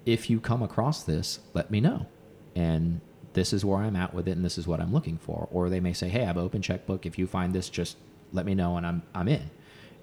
[0.06, 2.08] if you come across this, let me know.
[2.56, 3.02] And
[3.34, 5.48] this is where I'm at with it and this is what I'm looking for.
[5.52, 7.06] Or they may say, Hey, I have open checkbook.
[7.06, 7.98] If you find this, just
[8.34, 9.52] let me know and I'm I'm in.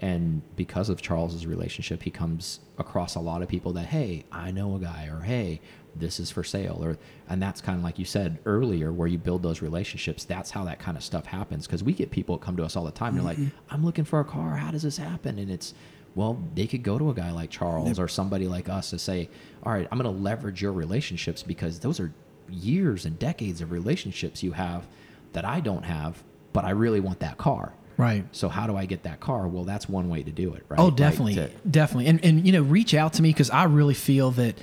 [0.05, 4.51] And because of Charles's relationship, he comes across a lot of people that, hey, I
[4.51, 5.63] know a guy, or hey,
[5.97, 6.99] this is for sale, or
[7.31, 10.25] and that's kind of like you said earlier, where you build those relationships.
[10.25, 11.67] That's how that kind of stuff happens.
[11.67, 13.15] Because we get people that come to us all the time.
[13.15, 13.57] They're like, mm-hmm.
[13.71, 14.57] I'm looking for a car.
[14.57, 15.39] How does this happen?
[15.39, 15.73] And it's
[16.15, 19.31] well, they could go to a guy like Charles or somebody like us to say,
[19.63, 22.13] all right, I'm going to leverage your relationships because those are
[22.51, 24.87] years and decades of relationships you have
[25.33, 27.73] that I don't have, but I really want that car.
[27.97, 28.25] Right.
[28.33, 29.47] So how do I get that car?
[29.47, 30.79] Well, that's one way to do it, right?
[30.81, 33.65] Oh, Like, definitely, to- definitely, and and you know, reach out to me because I
[33.65, 34.57] really feel that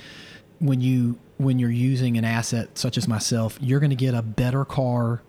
[0.58, 4.22] when you when you're using an asset such as myself, you're going to get a
[4.22, 5.22] better car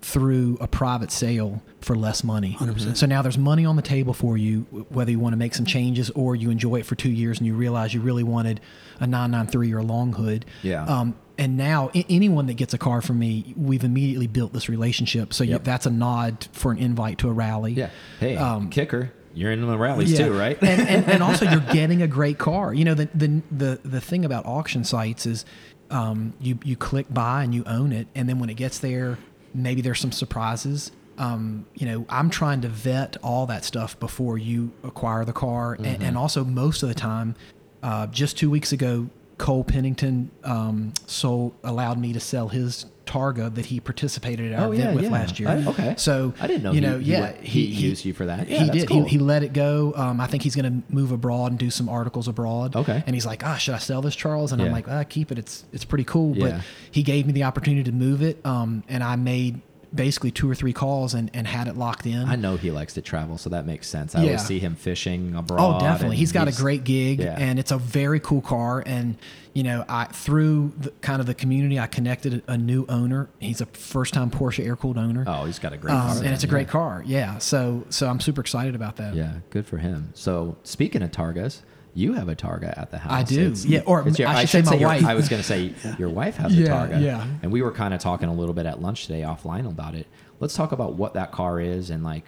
[0.00, 2.56] through a private sale for less money.
[2.58, 2.96] 100%.
[2.96, 5.64] So now there's money on the table for you, whether you want to make some
[5.64, 8.60] changes or you enjoy it for two years and you realize you really wanted
[8.98, 10.44] a 993 or a long hood.
[10.64, 10.84] Yeah.
[10.86, 15.32] Um, and now anyone that gets a car from me, we've immediately built this relationship.
[15.32, 17.72] So you, that's a nod for an invite to a rally.
[17.72, 17.90] yeah.
[18.20, 20.26] Hey, Um, kicker, you're in the rallies yeah.
[20.26, 20.58] too, right?
[20.62, 22.74] and, and, and also you're getting a great car.
[22.74, 25.44] You know, the, the, the, the thing about auction sites is
[25.90, 28.08] um, you, you click buy and you own it.
[28.14, 29.18] And then when it gets there,
[29.54, 30.92] maybe there's some surprises.
[31.18, 35.74] Um, you know, I'm trying to vet all that stuff before you acquire the car.
[35.74, 35.84] Mm-hmm.
[35.84, 37.36] And, and also most of the time,
[37.82, 39.08] uh, just two weeks ago,
[39.42, 44.68] Cole Pennington um, sold, allowed me to sell his Targa that he participated at our
[44.68, 45.10] Oh, event yeah, with yeah.
[45.10, 45.48] last year.
[45.48, 45.94] I- okay.
[45.98, 48.48] So I didn't know You he- know, he yeah, went- he used you for that.
[48.48, 48.88] Yeah, he did.
[48.88, 49.02] cool.
[49.02, 49.92] He, he let it go.
[49.96, 52.76] Um, I think he's going to move abroad and do some articles abroad.
[52.76, 53.02] Okay.
[53.04, 54.52] And he's like, ah, should I sell this, Charles?
[54.52, 55.38] And I'm like, ah, keep it.
[55.40, 56.36] It's it's pretty cool.
[56.36, 56.60] But
[56.92, 58.38] he gave me the opportunity to move it.
[58.46, 59.60] Um, and I made
[59.94, 62.24] basically two or three calls and, and had it locked in.
[62.28, 64.14] I know he likes to travel, so that makes sense.
[64.14, 64.26] I Yeah.
[64.26, 65.76] always see him fishing abroad.
[65.76, 66.16] Oh, definitely.
[66.16, 67.36] He's got a great gig, Yeah.
[67.38, 68.82] and it's a very cool car.
[68.86, 69.16] And
[69.54, 73.28] you know, I through the, kind of the community, I connected a new owner.
[73.38, 76.16] He's a first-time Porsche air-cooled owner, Oh, he's got a great um, car.
[76.24, 76.72] and it's a great yeah.
[76.72, 77.02] car.
[77.06, 77.36] Yeah.
[77.38, 79.14] So so I'm super excited about that.
[79.14, 80.10] Yeah, good for him.
[80.14, 81.58] So speaking of Targas,
[81.94, 83.12] you have a Targa at the house.
[83.12, 83.40] I do.
[83.40, 85.04] It's- Yeah, or it's I should say my your- wife.
[85.04, 87.02] I was going to say your wife has Yeah, a Targa.
[87.02, 87.26] yeah.
[87.42, 90.06] And we were kind of talking a little bit at lunch today offline about it.
[90.40, 92.24] Let's talk about what that car is and like,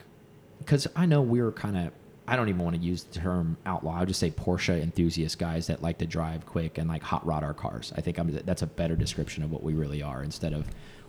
[0.58, 1.92] because I know we were kind of.
[2.26, 3.98] I don't even want to use the term outlaw.
[3.98, 7.42] I'll just say Porsche enthusiast guys that like to drive quick and like hot rod
[7.44, 7.92] our cars.
[7.98, 10.66] I think I'm, that's a better description of what we really are instead of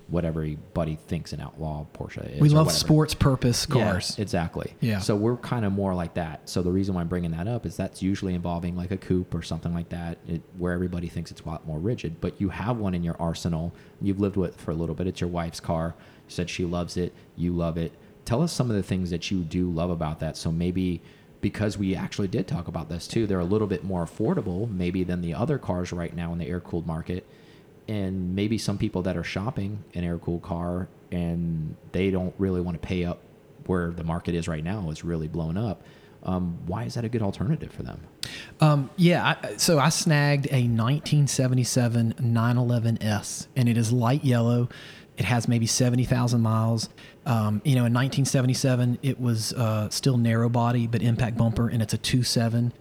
[0.08, 2.40] what everybody thinks an outlaw Porsche is.
[2.40, 4.20] We love sports purpose Yeah, cars.
[4.20, 4.74] exactly.
[4.80, 5.00] Yeah.
[5.00, 6.48] So we're kind of more like that.
[6.48, 9.34] So the reason why I'm bringing that up is that's usually involving like a coupe
[9.34, 12.22] or something like that, it, where everybody thinks it's a lot more rigid.
[12.22, 13.74] But you have one in your arsenal.
[14.00, 15.08] You've lived with it for a little bit.
[15.08, 15.96] It's your wife's car.
[15.98, 17.12] You said she loves it.
[17.36, 17.92] You love it.
[18.26, 20.38] Tell us some of the things that you do love about that.
[20.38, 21.02] So maybe
[21.42, 25.04] because we actually did talk about this too, they're a little bit more affordable maybe
[25.04, 27.26] than the other cars right now in the air cooled market
[27.88, 32.62] and maybe some people that are shopping an air cooled car and they don't really
[32.62, 33.20] want to pay up
[33.68, 35.84] where the market is right now is really blown up.
[36.24, 38.02] Um, why is that a good alternative for them?
[38.60, 44.68] Um, yeah, I, so I snagged a 1977 911S, and it is light yellow.
[45.18, 46.90] It has maybe 70,000 miles.
[47.26, 51.82] Um, you know, in 1977, it was uh, still narrow body, but impact bumper, and
[51.82, 52.72] it's a 2.7.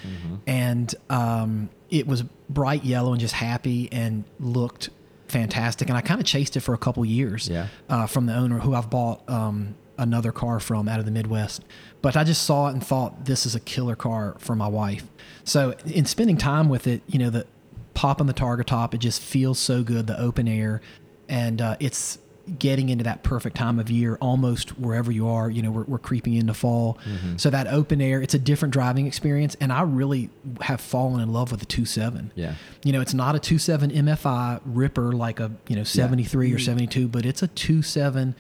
[0.47, 4.91] And um, it was bright yellow and just happy and looked
[5.29, 5.89] fantastic.
[5.89, 7.69] And I kind of chased it for a couple years Yeah.
[7.89, 11.63] uh, from the owner who I've bought um, another car from out of the Midwest.
[12.03, 15.05] But I just saw it and thought this is a killer car for my wife.
[15.45, 17.47] So in spending time with it, you know, the
[17.95, 20.07] pop on the Targa top, it just feels so good.
[20.07, 20.83] The open air,
[21.29, 22.19] and uh, it's
[22.59, 25.51] getting into that perfect time of year, almost wherever you are.
[25.51, 26.99] You know, we're, we're creeping into fall,
[27.37, 30.31] so that open air, it's a different driving experience, and I really
[30.61, 32.31] have fallen in love with the 2.7.
[32.35, 32.55] Yeah.
[32.83, 37.09] You know, it's not a 2.7 MFI ripper like a you know 73 or 72,
[37.09, 38.35] but it's a 2.7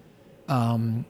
[0.48, 1.07] um,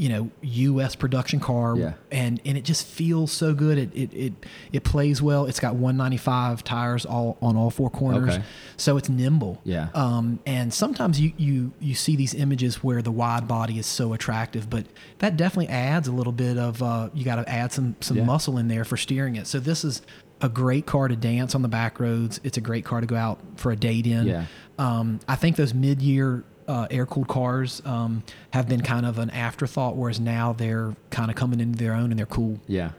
[0.00, 0.94] you know U.S.
[0.94, 1.92] production car, Yeah.
[2.10, 3.76] and and it just feels so good.
[3.76, 4.32] It it it,
[4.72, 5.44] it plays well.
[5.44, 8.42] It's got 195 tires all on all four corners, Okay.
[8.78, 9.60] so it's nimble.
[9.62, 9.88] Yeah.
[9.94, 14.14] Um, and sometimes you you you see these images where the wide body is so
[14.14, 14.86] attractive, but
[15.18, 18.24] that definitely adds a little bit of uh, you got to add some some Yeah.
[18.24, 19.46] muscle in there for steering it.
[19.46, 20.00] So this is
[20.40, 22.40] a great car to dance on the back roads.
[22.42, 24.26] It's a great car to go out for a date in.
[24.26, 24.46] Yeah.
[24.78, 29.96] Um, I think those mid-year uh, air-cooled cars um, have been kind of an afterthought,
[29.96, 32.60] whereas now they're kind of coming into their own and they're cool.
[32.68, 32.92] Yeah.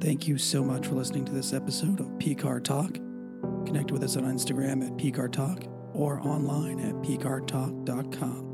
[0.00, 2.94] Thank you so much for listening to this episode of PCAR Talk.
[3.66, 8.53] Connect with us on Instagram at PCAR Talk or online at PCARTalk.com.